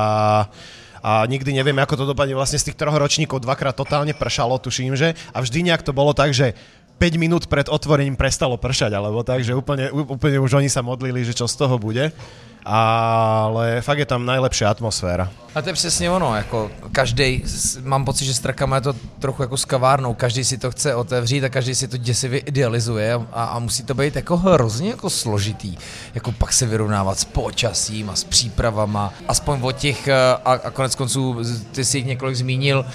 a 1.04 1.28
nikdy 1.28 1.52
nevieme, 1.52 1.84
ako 1.84 2.00
to 2.00 2.06
dopadne 2.16 2.32
vlastne 2.32 2.56
z 2.56 2.72
tých 2.72 2.80
troch 2.80 2.96
ročníkov 2.96 3.44
dvakrát 3.44 3.76
totálne 3.76 4.16
pršalo, 4.16 4.56
tuším, 4.56 4.96
že 4.96 5.20
a 5.36 5.44
vždy 5.44 5.68
nejak 5.68 5.84
to 5.84 5.92
bolo 5.92 6.16
tak, 6.16 6.32
že 6.32 6.56
5 6.96 7.20
minút 7.20 7.52
pred 7.52 7.68
otvorením 7.68 8.16
prestalo 8.16 8.56
pršať, 8.56 8.96
alebo 8.96 9.20
tak, 9.20 9.44
že 9.44 9.52
úplne, 9.52 9.92
úplne 9.92 10.40
už 10.40 10.64
oni 10.64 10.72
sa 10.72 10.80
modlili, 10.80 11.28
že 11.28 11.36
čo 11.36 11.44
z 11.44 11.60
toho 11.60 11.76
bude 11.76 12.16
ale 12.66 13.82
fakt 13.82 14.00
je 14.00 14.06
tam 14.06 14.26
najlepšia 14.26 14.70
atmosféra. 14.72 15.30
A 15.56 15.62
to 15.62 15.70
je 15.70 15.74
přesně 15.74 16.12
ono, 16.12 16.36
jako 16.36 16.72
každý, 16.92 17.44
mám 17.84 18.06
pocit, 18.06 18.26
že 18.26 18.34
s 18.34 18.40
trakama 18.40 18.76
je 18.76 18.82
to 18.82 18.94
trochu 19.20 19.42
jako 19.42 19.58
s 19.58 19.66
kavárnou, 19.66 20.14
každý 20.14 20.44
si 20.44 20.58
to 20.58 20.72
chce 20.72 20.96
otevřít 20.96 21.44
a 21.44 21.50
každý 21.50 21.76
si 21.76 21.88
to 21.88 21.98
děsivě 21.98 22.40
idealizuje 22.40 23.14
a, 23.14 23.44
a 23.44 23.60
musí 23.60 23.84
to 23.84 23.94
být 23.94 24.16
jako 24.16 24.38
hrozně 24.38 24.90
jako 24.90 25.10
složitý, 25.10 25.78
jako 26.16 26.32
pak 26.32 26.54
se 26.54 26.66
vyrovnávat 26.66 27.20
s 27.20 27.26
počasím 27.26 28.10
a 28.10 28.16
s 28.16 28.24
přípravama, 28.24 29.14
aspoň 29.28 29.60
o 29.62 29.72
těch, 29.72 30.08
eh, 30.08 30.14
a, 30.46 30.52
a 30.52 30.70
konec 30.70 30.96
konců, 30.96 31.38
ty 31.72 31.86
si 31.86 31.98
jich 31.98 32.06
několik 32.06 32.36
zmínil, 32.36 32.86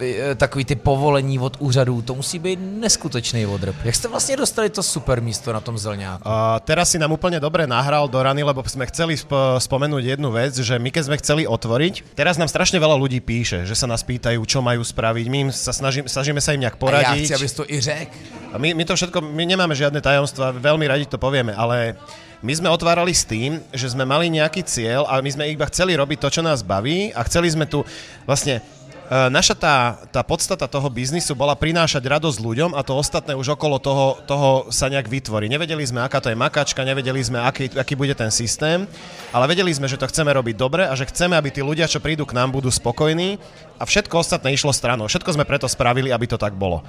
eh, 0.00 0.34
takový 0.34 0.64
ty 0.64 0.76
povolení 0.76 1.38
od 1.38 1.56
úřadů, 1.58 2.02
to 2.02 2.14
musí 2.14 2.38
být 2.38 2.58
neskutečný 2.62 3.46
odrb. 3.46 3.76
Jak 3.84 3.94
jste 3.94 4.08
vlastně 4.08 4.36
dostali 4.36 4.70
to 4.70 4.82
super 4.82 5.22
místo 5.22 5.52
na 5.52 5.60
tom 5.60 5.78
zelňáku? 5.78 6.28
Uh, 6.28 6.34
teraz 6.64 6.90
si 6.90 6.98
nám 6.98 7.12
úplně 7.12 7.40
dobře 7.40 7.66
nahral 7.66 8.08
do 8.08 8.22
rany, 8.22 8.42
lebo 8.42 8.64
jsme 8.66 8.86
chceli 8.86 9.07
sp- 9.16 9.56
spomenúť 9.62 10.18
jednu 10.18 10.28
vec, 10.34 10.52
že 10.52 10.74
my 10.76 10.90
keď 10.90 11.02
sme 11.08 11.16
chceli 11.22 11.42
otvoriť, 11.46 12.18
Teraz 12.18 12.34
nám 12.34 12.50
strašne 12.50 12.82
veľa 12.82 12.98
ľudí 12.98 13.22
píše, 13.22 13.62
že 13.62 13.78
sa 13.78 13.86
nás 13.86 14.02
pýtajú, 14.02 14.42
čo 14.42 14.58
majú 14.58 14.82
spraviť. 14.82 15.26
My 15.30 15.54
sa 15.54 15.70
snažím, 15.70 16.10
snažíme 16.10 16.42
sa 16.42 16.50
im 16.52 16.66
nejak 16.66 16.74
poradiť. 16.74 17.06
A 17.06 17.14
ja 17.14 17.24
chci, 17.24 17.36
aby 17.38 17.46
to 17.46 17.64
i 17.64 17.78
řek. 17.78 18.08
A 18.50 18.56
my, 18.58 18.74
my 18.74 18.82
to 18.82 18.98
všetko, 18.98 19.22
my 19.22 19.44
nemáme 19.46 19.76
žiadne 19.76 20.02
tajomstva, 20.02 20.56
veľmi 20.56 20.88
radi 20.88 21.06
to 21.06 21.20
povieme, 21.20 21.54
ale 21.54 21.94
my 22.38 22.52
sme 22.54 22.70
otvárali 22.70 23.10
s 23.10 23.26
tým, 23.26 23.58
že 23.74 23.90
sme 23.90 24.06
mali 24.06 24.30
nejaký 24.30 24.62
cieľ 24.62 25.10
a 25.10 25.18
my 25.18 25.30
sme 25.30 25.50
iba 25.50 25.66
chceli 25.66 25.98
robiť 25.98 26.18
to, 26.22 26.28
čo 26.38 26.42
nás 26.42 26.62
baví 26.62 27.10
a 27.10 27.26
chceli 27.26 27.50
sme 27.50 27.66
tu 27.66 27.82
vlastne 28.26 28.62
naša 29.08 29.56
tá, 29.56 29.76
tá 30.12 30.20
podstata 30.20 30.68
toho 30.68 30.84
biznisu 30.92 31.32
bola 31.32 31.56
prinášať 31.56 32.04
radosť 32.04 32.38
ľuďom 32.44 32.70
a 32.76 32.84
to 32.84 32.92
ostatné 32.92 33.32
už 33.32 33.56
okolo 33.56 33.80
toho, 33.80 34.20
toho 34.28 34.68
sa 34.68 34.92
nejak 34.92 35.08
vytvorí. 35.08 35.48
Nevedeli 35.48 35.80
sme, 35.80 36.04
aká 36.04 36.20
to 36.20 36.28
je 36.28 36.36
makačka, 36.36 36.84
nevedeli 36.84 37.24
sme, 37.24 37.40
aký, 37.40 37.72
aký 37.72 37.96
bude 37.96 38.12
ten 38.12 38.28
systém, 38.28 38.84
ale 39.32 39.48
vedeli 39.48 39.72
sme, 39.72 39.88
že 39.88 39.96
to 39.96 40.08
chceme 40.12 40.28
robiť 40.28 40.54
dobre 40.60 40.84
a 40.84 40.92
že 40.92 41.08
chceme, 41.08 41.40
aby 41.40 41.48
tí 41.48 41.64
ľudia, 41.64 41.88
čo 41.88 42.04
prídu 42.04 42.28
k 42.28 42.36
nám, 42.36 42.52
budú 42.52 42.68
spokojní 42.68 43.40
a 43.80 43.88
všetko 43.88 44.20
ostatné 44.20 44.52
išlo 44.52 44.76
stranou. 44.76 45.08
Všetko 45.08 45.40
sme 45.40 45.48
preto 45.48 45.64
spravili, 45.64 46.12
aby 46.12 46.28
to 46.28 46.36
tak 46.36 46.52
bolo. 46.52 46.84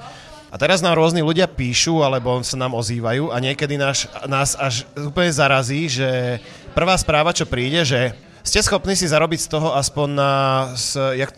A 0.50 0.58
teraz 0.58 0.82
nám 0.82 0.98
rôzni 0.98 1.22
ľudia 1.22 1.46
píšu, 1.46 2.02
alebo 2.02 2.42
sa 2.42 2.58
nám 2.58 2.74
ozývajú 2.74 3.30
a 3.30 3.38
niekedy 3.38 3.78
nás, 3.78 4.10
nás 4.26 4.58
až 4.58 4.84
úplne 4.98 5.30
zarazí, 5.30 5.86
že 5.86 6.42
prvá 6.74 6.98
správa, 6.98 7.32
čo 7.32 7.46
príde, 7.46 7.86
že 7.86 8.18
ste 8.42 8.66
schopní 8.66 8.98
si 8.98 9.06
zarobiť 9.06 9.46
z 9.46 9.52
toho 9.52 9.78
aspoň 9.78 10.08
na, 10.10 10.32
s, 10.74 10.98
jak, 10.98 11.30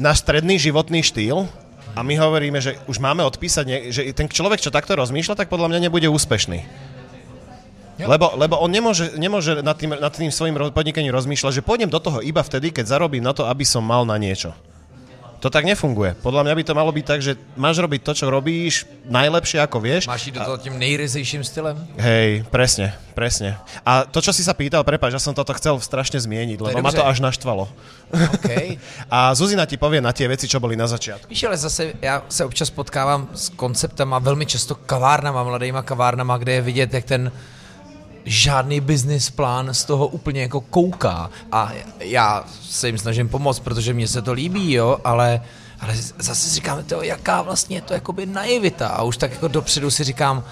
náš 0.00 0.24
stredný 0.24 0.56
životný 0.56 1.04
štýl 1.04 1.46
a 1.92 2.00
my 2.00 2.14
hovoríme, 2.16 2.58
že 2.58 2.80
už 2.88 2.98
máme 2.98 3.20
odpísať, 3.28 3.92
že 3.92 4.02
ten 4.16 4.26
človek, 4.26 4.58
čo 4.58 4.72
takto 4.72 4.96
rozmýšľa, 4.96 5.36
tak 5.36 5.52
podľa 5.52 5.70
mňa 5.70 5.80
nebude 5.86 6.08
úspešný. 6.08 6.64
Lebo, 8.00 8.32
lebo 8.32 8.56
on 8.56 8.72
nemôže, 8.72 9.12
nemôže 9.20 9.60
nad, 9.60 9.76
tým, 9.76 9.92
nad 9.92 10.08
tým 10.08 10.32
svojim 10.32 10.56
podnikaním 10.72 11.12
rozmýšľať, 11.12 11.60
že 11.60 11.66
pôjdem 11.66 11.92
do 11.92 12.00
toho 12.00 12.24
iba 12.24 12.40
vtedy, 12.40 12.72
keď 12.72 12.96
zarobím 12.96 13.20
na 13.20 13.36
to, 13.36 13.44
aby 13.44 13.60
som 13.68 13.84
mal 13.84 14.08
na 14.08 14.16
niečo. 14.16 14.56
To 15.40 15.48
tak 15.48 15.64
nefunguje. 15.64 16.20
Podľa 16.20 16.44
mňa 16.44 16.54
by 16.54 16.64
to 16.68 16.76
malo 16.76 16.92
byť 16.92 17.04
tak, 17.08 17.20
že 17.24 17.32
máš 17.56 17.80
robiť 17.80 18.00
to, 18.04 18.12
čo 18.12 18.26
robíš 18.28 18.84
najlepšie, 19.08 19.56
ako 19.64 19.80
vieš. 19.80 20.04
Máš 20.04 20.28
ísť 20.28 20.36
do 20.36 20.40
toho 20.44 20.58
tým 20.60 20.76
nejryzejším 20.76 21.40
stylem? 21.40 21.80
Hej, 21.96 22.44
presne, 22.52 22.92
presne. 23.16 23.56
A 23.80 24.04
to, 24.04 24.20
čo 24.20 24.36
si 24.36 24.44
sa 24.44 24.52
pýtal, 24.52 24.84
prepáč, 24.84 25.16
ja 25.16 25.22
som 25.22 25.32
toto 25.32 25.56
chcel 25.56 25.80
strašne 25.80 26.20
zmieniť, 26.20 26.60
lebo 26.60 26.84
ma 26.84 26.92
to 26.92 27.00
až 27.00 27.24
naštvalo. 27.24 27.72
Okay. 28.12 28.76
a 29.14 29.32
Zuzina 29.32 29.64
ti 29.64 29.80
povie 29.80 30.04
na 30.04 30.12
tie 30.12 30.28
veci, 30.28 30.44
čo 30.44 30.60
boli 30.60 30.76
na 30.76 30.84
začiatku. 30.84 31.32
Víš, 31.32 31.48
ale 31.48 31.56
zase 31.56 31.96
já 32.04 32.22
se 32.28 32.44
občas 32.44 32.68
potkávám 32.68 33.32
s 33.32 33.48
konceptama, 33.48 34.20
velmi 34.20 34.44
často 34.44 34.76
kavárnama, 34.76 35.40
mladýma 35.40 35.82
kavárnama, 35.82 36.36
kde 36.36 36.52
je 36.52 36.60
vidět, 36.60 36.94
jak 36.94 37.04
ten 37.04 37.32
žádný 38.24 38.80
business 38.80 39.30
plán 39.30 39.74
z 39.74 39.84
toho 39.84 40.06
úplně 40.06 40.42
jako 40.42 40.60
kouká. 40.60 41.30
A 41.52 41.72
já 42.00 42.44
se 42.62 42.88
jim 42.88 42.98
snažím 42.98 43.28
pomoct, 43.28 43.58
protože 43.58 43.94
mně 43.94 44.08
se 44.08 44.22
to 44.22 44.32
líbí, 44.32 44.72
jo, 44.72 44.98
ale 45.04 45.40
ale 45.80 45.94
zase 46.18 46.50
říkám, 46.50 46.84
to 46.84 47.02
jaká 47.02 47.42
vlastně 47.42 47.76
je 47.76 47.82
to 47.82 47.94
jakoby 47.94 48.26
naivita. 48.26 48.88
A 48.88 49.02
už 49.02 49.16
tak 49.16 49.30
jako 49.30 49.48
dopředu 49.48 49.90
si 49.90 50.04
říkám, 50.04 50.44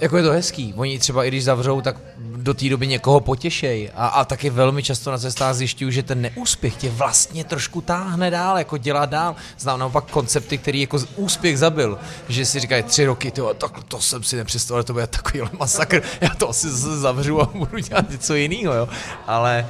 jako 0.00 0.16
je 0.16 0.22
to 0.22 0.30
hezký. 0.30 0.74
Oni 0.76 0.98
třeba 0.98 1.24
i 1.24 1.28
když 1.28 1.44
zavřou, 1.44 1.80
tak 1.80 1.96
do 2.18 2.54
té 2.54 2.68
doby 2.68 2.86
někoho 2.86 3.20
potěšej. 3.20 3.90
A, 3.94 4.06
a 4.06 4.24
taky 4.24 4.50
velmi 4.50 4.82
často 4.82 5.10
na 5.10 5.18
cestách 5.18 5.54
zjišťuju, 5.54 5.90
že 5.90 6.02
ten 6.02 6.20
neúspěch 6.20 6.76
tě 6.76 6.90
vlastně 6.90 7.44
trošku 7.44 7.80
táhne 7.80 8.30
dál, 8.30 8.58
jako 8.58 8.76
dělá 8.76 9.06
dál. 9.06 9.36
Znám 9.58 9.80
naopak 9.80 10.04
koncepty, 10.10 10.58
který 10.58 10.80
jako 10.80 10.98
úspěch 11.16 11.58
zabil. 11.58 11.98
Že 12.28 12.46
si 12.46 12.60
říkají 12.60 12.82
tři 12.82 13.06
roky, 13.06 13.30
tyjo, 13.30 13.54
tak 13.54 13.84
to 13.84 14.00
jsem 14.00 14.22
si 14.22 14.36
nepředstavil, 14.36 14.84
to 14.84 14.92
bude 14.92 15.06
takový 15.06 15.40
masakr. 15.58 16.02
Já 16.20 16.28
to 16.28 16.48
asi 16.48 16.70
zavřu 16.70 17.42
a 17.42 17.50
budu 17.54 17.78
dělat 17.78 18.10
něco 18.10 18.34
jiného, 18.34 18.74
jo. 18.74 18.88
Ale 19.26 19.66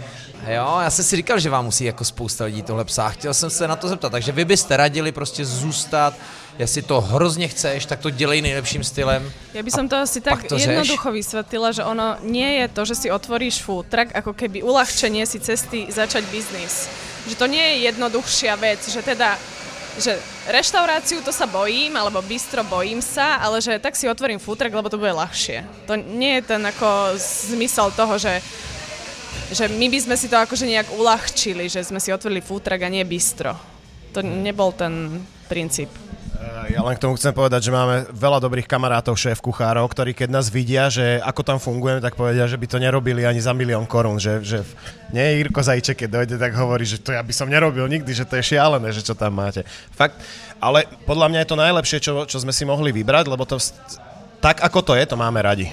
Jo, 0.47 0.79
já 0.83 0.91
jsem 0.91 1.05
si 1.05 1.17
říkal, 1.17 1.39
že 1.39 1.51
vám 1.51 1.65
musí 1.65 1.85
jako 1.85 2.05
spousta 2.05 2.45
lidí 2.45 2.63
tohle 2.63 2.85
psát. 2.85 3.09
Chtěl 3.09 3.35
jsem 3.35 3.51
se 3.51 3.69
na 3.69 3.77
to 3.77 3.89
zeptat, 3.89 4.11
takže 4.11 4.33
vy 4.33 4.45
byste 4.45 4.77
radili 4.77 5.13
prostě 5.13 5.45
zůstat 5.45 6.15
jestli 6.59 6.83
to 6.83 7.01
hrozně 7.01 7.49
chceš, 7.49 7.87
tak 7.87 8.01
to 8.01 8.11
dělej 8.11 8.43
nejlepším 8.43 8.85
stylem. 8.85 9.33
Ja 9.55 9.63
by 9.63 9.71
som 9.71 9.89
to 9.89 9.97
asi 9.97 10.21
tak 10.21 10.45
to 10.45 10.57
jednoducho 10.57 11.09
řeš. 11.09 11.17
vysvetlila, 11.21 11.73
že 11.73 11.85
ono 11.85 12.17
nie 12.23 12.61
je 12.61 12.67
to, 12.69 12.83
že 12.85 12.95
si 12.95 13.09
otvoríš 13.11 13.65
food 13.65 13.87
truck, 13.89 14.13
ako 14.13 14.33
keby 14.33 14.61
uľahčenie 14.61 15.25
si 15.27 15.41
cesty 15.41 15.89
začať 15.89 16.25
biznis. 16.29 16.89
Že 17.29 17.35
to 17.37 17.47
nie 17.47 17.65
je 17.65 17.77
jednoduchšia 17.89 18.57
vec, 18.57 18.81
že 18.85 19.03
teda 19.03 19.37
že 19.97 20.13
reštauráciu 20.53 21.25
to 21.25 21.33
sa 21.33 21.49
bojím, 21.49 21.97
alebo 21.97 22.21
bistro 22.21 22.61
bojím 22.69 23.01
sa, 23.01 23.41
ale 23.41 23.65
že 23.65 23.81
tak 23.81 23.97
si 23.97 24.05
otvorím 24.05 24.37
truck, 24.37 24.77
lebo 24.77 24.93
to 24.93 25.01
bude 25.01 25.17
ľahšie. 25.17 25.65
To 25.89 25.97
nie 25.97 26.37
je 26.37 26.53
ten 26.53 26.61
ako 26.61 27.17
zmysel 27.49 27.89
toho, 27.97 28.21
že 28.21 28.45
že 29.47 29.71
my 29.71 29.87
by 29.87 29.99
sme 30.03 30.17
si 30.19 30.27
to 30.27 30.37
akože 30.37 30.67
nejak 30.67 30.91
uľahčili, 30.91 31.71
že 31.71 31.87
sme 31.87 32.03
si 32.03 32.11
otvorili 32.11 32.43
truck 32.43 32.83
a 32.83 32.91
nie 32.91 33.07
bistro. 33.07 33.55
To 34.13 34.21
nebol 34.25 34.73
ten 34.75 35.23
princíp. 35.47 36.06
Ja 36.67 36.83
len 36.83 36.99
k 36.99 37.03
tomu 37.03 37.15
chcem 37.17 37.33
povedať, 37.33 37.71
že 37.71 37.73
máme 37.73 38.11
veľa 38.11 38.43
dobrých 38.43 38.69
kamarátov, 38.69 39.17
šéf 39.17 39.41
kuchárov, 39.41 39.87
ktorí 39.87 40.13
keď 40.13 40.29
nás 40.29 40.51
vidia, 40.51 40.91
že 40.91 41.23
ako 41.23 41.41
tam 41.47 41.59
fungujeme, 41.63 42.03
tak 42.03 42.19
povedia, 42.19 42.45
že 42.51 42.59
by 42.59 42.67
to 42.67 42.83
nerobili 42.83 43.23
ani 43.25 43.39
za 43.39 43.55
milión 43.57 43.87
korún. 43.87 44.19
Že, 44.19 44.45
že 44.45 44.59
nie 45.15 45.41
Jirko 45.41 45.63
Zajček, 45.63 46.05
keď 46.05 46.09
dojde, 46.11 46.37
tak 46.37 46.53
hovorí, 46.59 46.85
že 46.85 46.99
to 47.01 47.15
ja 47.15 47.23
by 47.23 47.33
som 47.33 47.49
nerobil 47.49 47.87
nikdy, 47.87 48.11
že 48.13 48.27
to 48.27 48.37
je 48.37 48.57
šialené, 48.57 48.93
že 48.93 49.07
čo 49.07 49.15
tam 49.15 49.39
máte. 49.39 49.63
Fakt, 49.95 50.19
ale 50.59 50.85
podľa 51.07 51.33
mňa 51.33 51.39
je 51.47 51.49
to 51.49 51.63
najlepšie, 51.63 51.99
čo, 52.03 52.13
čo 52.27 52.39
sme 52.43 52.53
si 52.53 52.67
mohli 52.67 52.91
vybrať, 52.93 53.25
lebo 53.31 53.47
to 53.47 53.57
tak 54.43 54.61
ako 54.61 54.83
to 54.85 54.93
je, 54.99 55.05
to 55.07 55.17
máme 55.17 55.41
radi. 55.41 55.73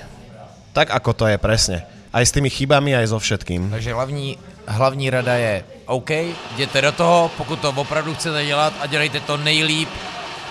Tak 0.71 0.89
ako 0.89 1.12
to 1.13 1.26
je, 1.30 1.38
presne. 1.38 1.84
Aj 2.13 2.21
s 2.21 2.34
tými 2.34 2.49
chybami, 2.49 2.93
aj 2.93 3.10
so 3.10 3.17
všetkým. 3.17 3.73
Takže 3.73 3.93
hlavní, 3.93 4.38
hlavní 4.69 5.10
rada 5.10 5.36
je 5.36 5.65
OK, 5.86 6.10
jděte 6.56 6.82
do 6.82 6.91
toho, 6.91 7.32
pokud 7.38 7.60
to 7.60 7.69
opravdu 7.69 8.13
chcete 8.15 8.45
dělat 8.45 8.73
a 8.80 8.86
dělejte 8.88 9.19
to 9.19 9.38
nejlíp, 9.38 9.89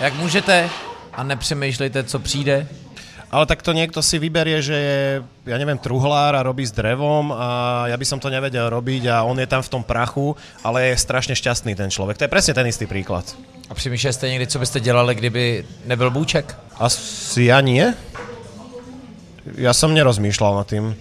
jak 0.02 0.14
můžete 0.14 0.68
a 1.12 1.22
nepřemýšlejte, 1.22 2.04
co 2.04 2.18
přijde. 2.18 2.66
Ale 3.30 3.46
tak 3.46 3.62
to 3.64 3.72
niekto 3.72 4.04
si 4.04 4.20
vyberie, 4.20 4.60
že 4.60 4.76
je, 4.76 5.00
ja 5.48 5.56
neviem, 5.56 5.80
truhlár 5.80 6.36
a 6.36 6.44
robí 6.44 6.68
s 6.68 6.74
drevom 6.74 7.32
a 7.32 7.48
ja 7.88 7.96
by 7.96 8.04
som 8.04 8.20
to 8.20 8.28
nevedel 8.28 8.68
robiť 8.68 9.08
a 9.08 9.24
on 9.24 9.40
je 9.40 9.48
tam 9.48 9.64
v 9.64 9.72
tom 9.72 9.80
prachu, 9.80 10.36
ale 10.60 10.92
je 10.92 11.00
strašne 11.00 11.32
šťastný 11.32 11.72
ten 11.72 11.88
človek. 11.88 12.20
To 12.20 12.28
je 12.28 12.34
presne 12.34 12.52
ten 12.52 12.68
istý 12.68 12.84
príklad. 12.84 13.24
A 13.70 13.74
přemýšleli 13.74 14.12
jste 14.12 14.28
někdy, 14.28 14.46
co 14.46 14.58
byste 14.58 14.80
dělali, 14.80 15.14
kdyby 15.14 15.64
nebyl 15.88 16.10
Bůček? 16.10 16.56
Asi 16.76 17.48
ja 17.48 17.64
nie. 17.64 17.96
Ja 19.56 19.72
som 19.72 19.96
nerozmýšľal 19.96 20.52
nad 20.60 20.68
tým. 20.68 20.92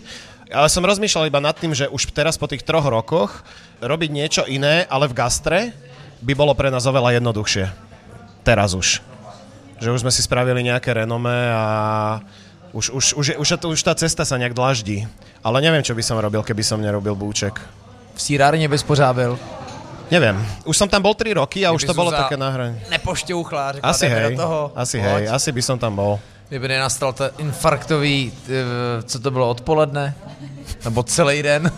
Ale 0.56 0.72
som 0.72 0.88
rozmýšľal 0.88 1.28
iba 1.28 1.44
nad 1.44 1.60
tým, 1.60 1.76
že 1.76 1.92
už 1.92 2.16
teraz 2.16 2.40
po 2.40 2.48
tých 2.48 2.64
troch 2.64 2.88
rokoch 2.88 3.44
robiť 3.84 4.10
niečo 4.12 4.44
iné, 4.48 4.88
ale 4.88 5.12
v 5.12 5.18
gastre 5.20 5.60
by 6.24 6.32
bolo 6.32 6.56
pre 6.56 6.72
nás 6.72 6.88
oveľa 6.88 7.20
jednoduchšie 7.20 7.91
teraz 8.44 8.74
už. 8.74 9.02
Že 9.82 9.92
už 9.92 10.02
sme 10.06 10.12
si 10.14 10.22
spravili 10.22 10.62
nejaké 10.62 10.94
renome 10.94 11.34
a 11.54 11.64
Už, 12.72 12.88
už, 12.96 13.06
už, 13.20 13.26
už, 13.36 13.48
už 13.68 13.82
tá 13.84 13.92
cesta 14.00 14.24
sa 14.24 14.40
nejak 14.40 14.56
dlaždí. 14.56 15.04
Ale 15.44 15.60
neviem, 15.60 15.84
čo 15.84 15.92
by 15.92 16.00
som 16.00 16.16
robil, 16.16 16.40
keby 16.40 16.64
som 16.64 16.80
nerobil 16.80 17.12
búček. 17.20 17.60
V 18.16 18.22
sírárně 18.22 18.68
bys 18.72 18.84
pořábil? 18.84 19.36
Neviem. 20.12 20.40
Už 20.64 20.78
som 20.80 20.88
tam 20.88 21.04
bol 21.04 21.12
3 21.16 21.34
roky 21.36 21.68
a 21.68 21.72
už 21.72 21.84
to 21.84 21.92
bolo 21.96 22.12
také 22.12 22.36
na 22.40 22.48
hraní. 22.52 22.80
Nepošťouchla, 22.92 23.72
řekla, 23.72 23.90
Asi 23.90 24.08
hej, 24.08 24.36
do 24.36 24.42
toho. 24.44 24.72
asi 24.76 24.98
Pojď. 25.00 25.12
hej, 25.12 25.24
asi 25.30 25.50
by 25.52 25.62
som 25.62 25.80
tam 25.80 25.96
bol. 25.96 26.20
Kdyby 26.52 26.68
nenastal 26.68 27.16
ten 27.16 27.32
infarktový, 27.40 28.28
eh, 28.28 29.04
co 29.08 29.20
to 29.20 29.32
bylo, 29.32 29.50
odpoledne? 29.50 30.12
Nebo 30.84 31.04
celý 31.04 31.40
den? 31.44 31.72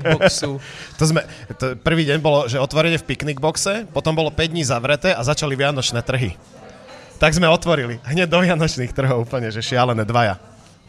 v 0.00 0.16
boxu. 0.16 0.56
To 0.96 1.04
sme, 1.04 1.20
to 1.60 1.76
prvý 1.76 2.08
deň 2.08 2.18
bolo, 2.24 2.48
že 2.48 2.56
otvorenie 2.56 2.96
v 2.96 3.04
piknik 3.04 3.44
boxe, 3.44 3.84
potom 3.92 4.16
bolo 4.16 4.32
5 4.32 4.56
dní 4.56 4.64
zavreté 4.64 5.12
a 5.12 5.20
začali 5.20 5.52
vianočné 5.52 6.00
trhy. 6.00 6.32
Tak 7.20 7.36
sme 7.36 7.44
otvorili. 7.52 8.00
Hneď 8.08 8.24
do 8.24 8.40
vianočných 8.40 8.96
trhov 8.96 9.28
úplne, 9.28 9.52
že 9.52 9.60
šialené 9.60 10.08
dvaja. 10.08 10.40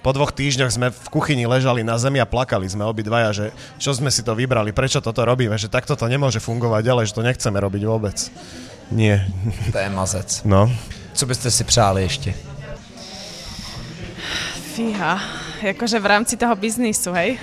Po 0.07 0.15
dvoch 0.15 0.31
týždňoch 0.31 0.71
sme 0.71 0.87
v 0.87 1.07
kuchyni 1.11 1.43
ležali 1.43 1.83
na 1.83 1.99
zemi 1.99 2.23
a 2.23 2.27
plakali 2.27 2.67
sme 2.71 2.87
obidvaja, 2.87 3.35
že 3.35 3.45
čo 3.75 3.91
sme 3.91 4.07
si 4.07 4.23
to 4.23 4.39
vybrali, 4.39 4.71
prečo 4.71 5.03
toto 5.03 5.27
robíme, 5.27 5.59
že 5.59 5.67
takto 5.67 5.99
to 5.99 6.07
nemôže 6.07 6.39
fungovať 6.39 6.81
ďalej, 6.83 7.05
že 7.11 7.15
to 7.15 7.27
nechceme 7.27 7.59
robiť 7.59 7.83
vôbec. 7.87 8.31
Nie. 8.93 9.25
To 9.71 9.77
je 9.77 9.89
mazec. 9.89 10.41
No. 10.45 10.69
Co 11.13 11.25
byste 11.25 11.51
si 11.51 11.63
přáli 11.63 12.01
ještě? 12.01 12.33
Fíha, 14.73 15.21
akože 15.69 15.99
v 15.99 16.05
rámci 16.05 16.37
toho 16.37 16.55
biznisu, 16.55 17.13
hej? 17.13 17.39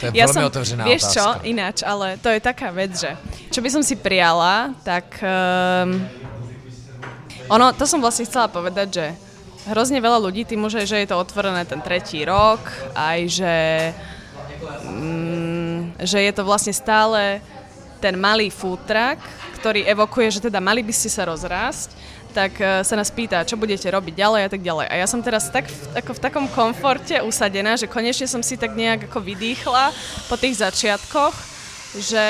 To 0.00 0.06
je 0.06 0.26
velmi 0.26 0.44
otevřená 0.44 0.84
vieš 0.84 1.02
otázka. 1.02 1.20
čo, 1.20 1.26
ináč, 1.44 1.82
ale 1.82 2.16
to 2.16 2.28
je 2.32 2.40
taká 2.40 2.70
vec, 2.72 2.96
že 2.96 3.12
čo 3.52 3.60
by 3.60 3.68
som 3.68 3.82
si 3.84 4.00
prijala, 4.00 4.72
tak 4.80 5.20
um, 5.20 6.00
ono, 7.52 7.74
to 7.76 7.84
som 7.84 8.00
vlastne 8.00 8.24
chcela 8.24 8.48
povedať, 8.48 8.88
že 8.88 9.06
hrozne 9.68 10.00
veľa 10.00 10.16
ľudí 10.24 10.48
tým 10.48 10.64
môže, 10.64 10.88
že 10.88 11.04
je 11.04 11.08
to 11.10 11.20
otvorené 11.20 11.68
ten 11.68 11.84
tretí 11.84 12.24
rok, 12.24 12.64
aj 12.96 13.18
že, 13.28 13.56
mm, 14.88 16.00
že 16.00 16.18
je 16.24 16.32
to 16.32 16.48
vlastne 16.48 16.72
stále 16.72 17.44
ten 18.00 18.16
malý 18.16 18.48
food 18.48 18.80
truck, 18.88 19.20
ktorý 19.60 19.84
evokuje, 19.84 20.40
že 20.40 20.48
teda 20.48 20.58
mali 20.58 20.80
by 20.80 20.90
ste 20.90 21.12
sa 21.12 21.28
rozrásť, 21.28 21.92
tak 22.32 22.56
eh, 22.58 22.80
sa 22.80 22.94
nás 22.96 23.12
pýta, 23.12 23.44
čo 23.44 23.60
budete 23.60 23.86
robiť 23.92 24.14
ďalej 24.16 24.42
a 24.46 24.50
tak 24.50 24.62
ďalej. 24.64 24.86
A 24.88 24.94
ja 24.96 25.06
som 25.06 25.20
teraz 25.20 25.52
tak, 25.52 25.68
ako 25.92 26.16
v 26.16 26.22
takom 26.24 26.46
komforte 26.48 27.20
usadená, 27.20 27.76
že 27.76 27.90
konečne 27.90 28.24
som 28.24 28.40
si 28.40 28.56
tak 28.56 28.72
nejak 28.72 29.12
ako 29.12 29.20
vydýchla 29.20 29.92
po 30.32 30.34
tých 30.40 30.64
začiatkoch, 30.64 31.59
že 31.98 32.24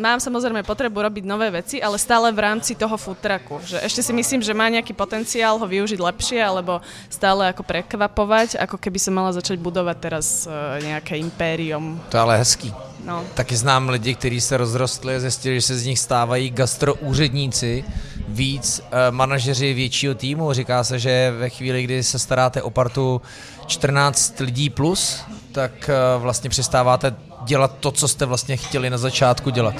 mám 0.00 0.16
samozrejme 0.16 0.64
potrebu 0.64 1.04
robiť 1.04 1.24
nové 1.28 1.52
veci, 1.52 1.76
ale 1.82 2.00
stále 2.00 2.32
v 2.32 2.40
rámci 2.40 2.72
toho 2.72 2.96
food 2.96 3.20
trucku. 3.20 3.60
Že 3.64 3.84
ešte 3.84 4.00
si 4.00 4.12
myslím, 4.16 4.40
že 4.40 4.56
má 4.56 4.68
nejaký 4.72 4.96
potenciál 4.96 5.60
ho 5.60 5.66
využiť 5.66 6.00
lepšie, 6.00 6.40
alebo 6.40 6.80
stále 7.12 7.52
ako 7.52 7.62
prekvapovať, 7.68 8.56
ako 8.56 8.80
keby 8.80 8.98
som 8.98 9.12
mala 9.12 9.36
začať 9.36 9.60
budovať 9.60 9.96
teraz 10.00 10.48
eh, 10.48 10.84
nejaké 10.88 11.20
impérium. 11.20 12.00
To 12.08 12.16
je 12.16 12.22
ale 12.22 12.40
hezký. 12.40 12.72
No. 13.04 13.24
Taky 13.34 13.56
znám 13.56 13.88
lidi, 13.88 14.14
kteří 14.14 14.40
se 14.40 14.56
rozrostli 14.56 15.16
a 15.16 15.20
zjistili, 15.20 15.54
že 15.54 15.66
se 15.66 15.78
z 15.78 15.86
nich 15.86 15.98
stávají 15.98 16.50
gastroúředníci, 16.50 17.84
víc 18.28 18.80
eh, 18.80 19.10
manažeři 19.10 19.74
většího 19.74 20.14
týmu. 20.14 20.52
Říká 20.52 20.84
se, 20.84 20.98
že 20.98 21.34
ve 21.38 21.48
chvíli, 21.50 21.82
kdy 21.82 22.02
se 22.02 22.18
staráte 22.18 22.62
o 22.62 22.70
partu 22.70 23.20
14 23.66 24.40
lidí 24.40 24.70
plus, 24.70 25.20
tak 25.52 25.88
eh, 25.88 26.18
vlastně 26.18 26.50
přestáváte 26.50 27.27
dělat 27.48 27.80
to, 27.80 27.90
co 27.90 28.08
jste 28.08 28.24
vlastně 28.26 28.56
chtěli 28.56 28.90
na 28.90 28.98
začátku 28.98 29.50
dělat. 29.50 29.74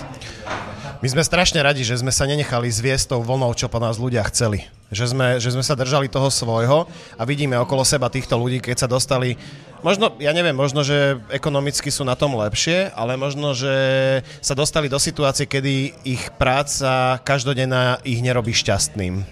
My 0.98 1.06
sme 1.06 1.22
strašne 1.22 1.62
radi, 1.62 1.86
že 1.86 1.94
sme 1.94 2.10
sa 2.10 2.26
nenechali 2.26 2.66
zviesť 2.66 3.14
tou 3.14 3.22
vlnou, 3.22 3.54
čo 3.54 3.70
po 3.70 3.78
nás 3.78 4.02
ľudia 4.02 4.18
chceli. 4.34 4.66
Že 4.90 5.14
sme, 5.14 5.26
že 5.38 5.54
sme 5.54 5.62
sa 5.62 5.78
držali 5.78 6.10
toho 6.10 6.26
svojho 6.26 6.90
a 7.14 7.22
vidíme 7.22 7.54
okolo 7.54 7.86
seba 7.86 8.10
týchto 8.10 8.34
ľudí, 8.34 8.58
keď 8.58 8.76
sa 8.82 8.88
dostali, 8.90 9.38
možno, 9.86 10.10
ja 10.18 10.34
neviem, 10.34 10.58
možno, 10.58 10.82
že 10.82 11.22
ekonomicky 11.30 11.94
sú 11.94 12.02
na 12.02 12.18
tom 12.18 12.34
lepšie, 12.34 12.90
ale 12.98 13.14
možno, 13.14 13.54
že 13.54 13.70
sa 14.42 14.58
dostali 14.58 14.90
do 14.90 14.98
situácie, 14.98 15.46
kedy 15.46 15.94
ich 16.02 16.34
práca 16.34 17.22
každodenná 17.22 18.02
ich 18.02 18.18
nerobí 18.18 18.50
šťastným. 18.50 19.22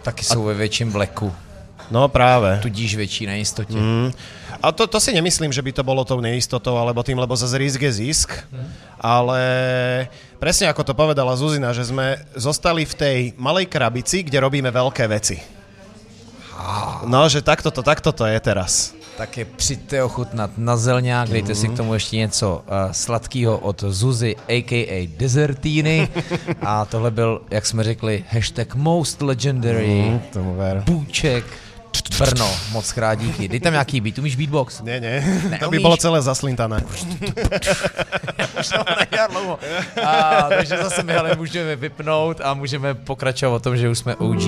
Taky 0.00 0.24
jsou 0.24 0.44
ve 0.44 0.54
větším 0.54 0.88
vleku, 0.88 1.28
No 1.90 2.08
práve. 2.08 2.58
tudíž 2.62 2.96
větší 2.96 3.26
nejistotě. 3.26 3.74
Mm. 3.74 4.12
A 4.62 4.72
to, 4.72 4.86
to 4.86 5.00
si 5.00 5.12
nemyslím, 5.12 5.52
že 5.52 5.62
by 5.62 5.72
to 5.72 5.82
bolo 5.82 6.04
tou 6.04 6.20
neistotou 6.20 6.76
alebo 6.78 7.02
tým, 7.02 7.18
lebo 7.18 7.36
zase 7.36 7.58
risk 7.58 7.82
je 7.82 7.92
zisk, 7.92 8.28
ale 9.00 9.40
presne 10.38 10.68
ako 10.68 10.84
to 10.84 10.92
povedala 10.92 11.32
Zuzina, 11.36 11.72
že 11.72 11.88
sme 11.88 12.20
zostali 12.36 12.84
v 12.84 12.94
tej 12.94 13.18
malej 13.40 13.66
krabici, 13.72 14.20
kde 14.22 14.36
robíme 14.40 14.68
veľké 14.68 15.08
veci. 15.08 15.40
No, 17.08 17.24
že 17.32 17.40
takto 17.40 17.72
to, 17.72 17.80
takto 17.80 18.12
to 18.12 18.28
je 18.28 18.36
teraz. 18.40 18.92
Tak 19.16 19.36
je 19.36 19.44
přijďte 19.44 20.02
ochutnat 20.02 20.50
na 20.56 20.76
zelňák, 20.76 21.28
dejte 21.28 21.54
si 21.54 21.68
k 21.68 21.76
tomu 21.76 21.94
ještě 21.94 22.16
něco 22.16 22.64
uh, 22.64 22.92
sladkého 22.92 23.58
od 23.58 23.84
Zuzy, 23.88 24.36
a.k.a. 24.48 25.08
Desertini. 25.16 26.08
A 26.62 26.84
tohle 26.84 27.10
byl, 27.10 27.40
jak 27.50 27.66
jsme 27.66 27.84
řekli, 27.84 28.24
hashtag 28.28 28.74
most 28.74 29.22
legendary, 29.22 29.88
Mm, 29.88 30.20
tomu 30.32 30.54
ver. 30.54 30.82
Bůček, 30.86 31.44
Brno, 32.18 32.50
moc 32.72 32.92
krát 32.92 33.14
díky. 33.14 33.48
Dej 33.48 33.60
tam 33.60 33.72
nějaký 33.72 34.00
beat, 34.00 34.18
umíš 34.18 34.36
beatbox? 34.36 34.80
Nie, 34.82 35.00
nie, 35.00 35.24
to 35.42 35.48
by 35.50 35.58
Neumíš? 35.60 35.82
bolo 35.82 35.96
celé 35.96 36.22
zaslintané. 36.22 36.84
Už 38.60 38.68
dlouho. 39.30 39.58
A, 40.04 40.42
takže 40.48 40.76
zase 40.76 41.02
my 41.02 41.16
ale 41.16 41.36
můžeme 41.36 41.76
vypnout 41.76 42.40
a 42.44 42.54
můžeme 42.54 42.94
pokračovat 42.94 43.56
o 43.56 43.60
tom, 43.60 43.76
že 43.76 43.88
už 43.88 43.98
jsme 43.98 44.16
OG. 44.16 44.42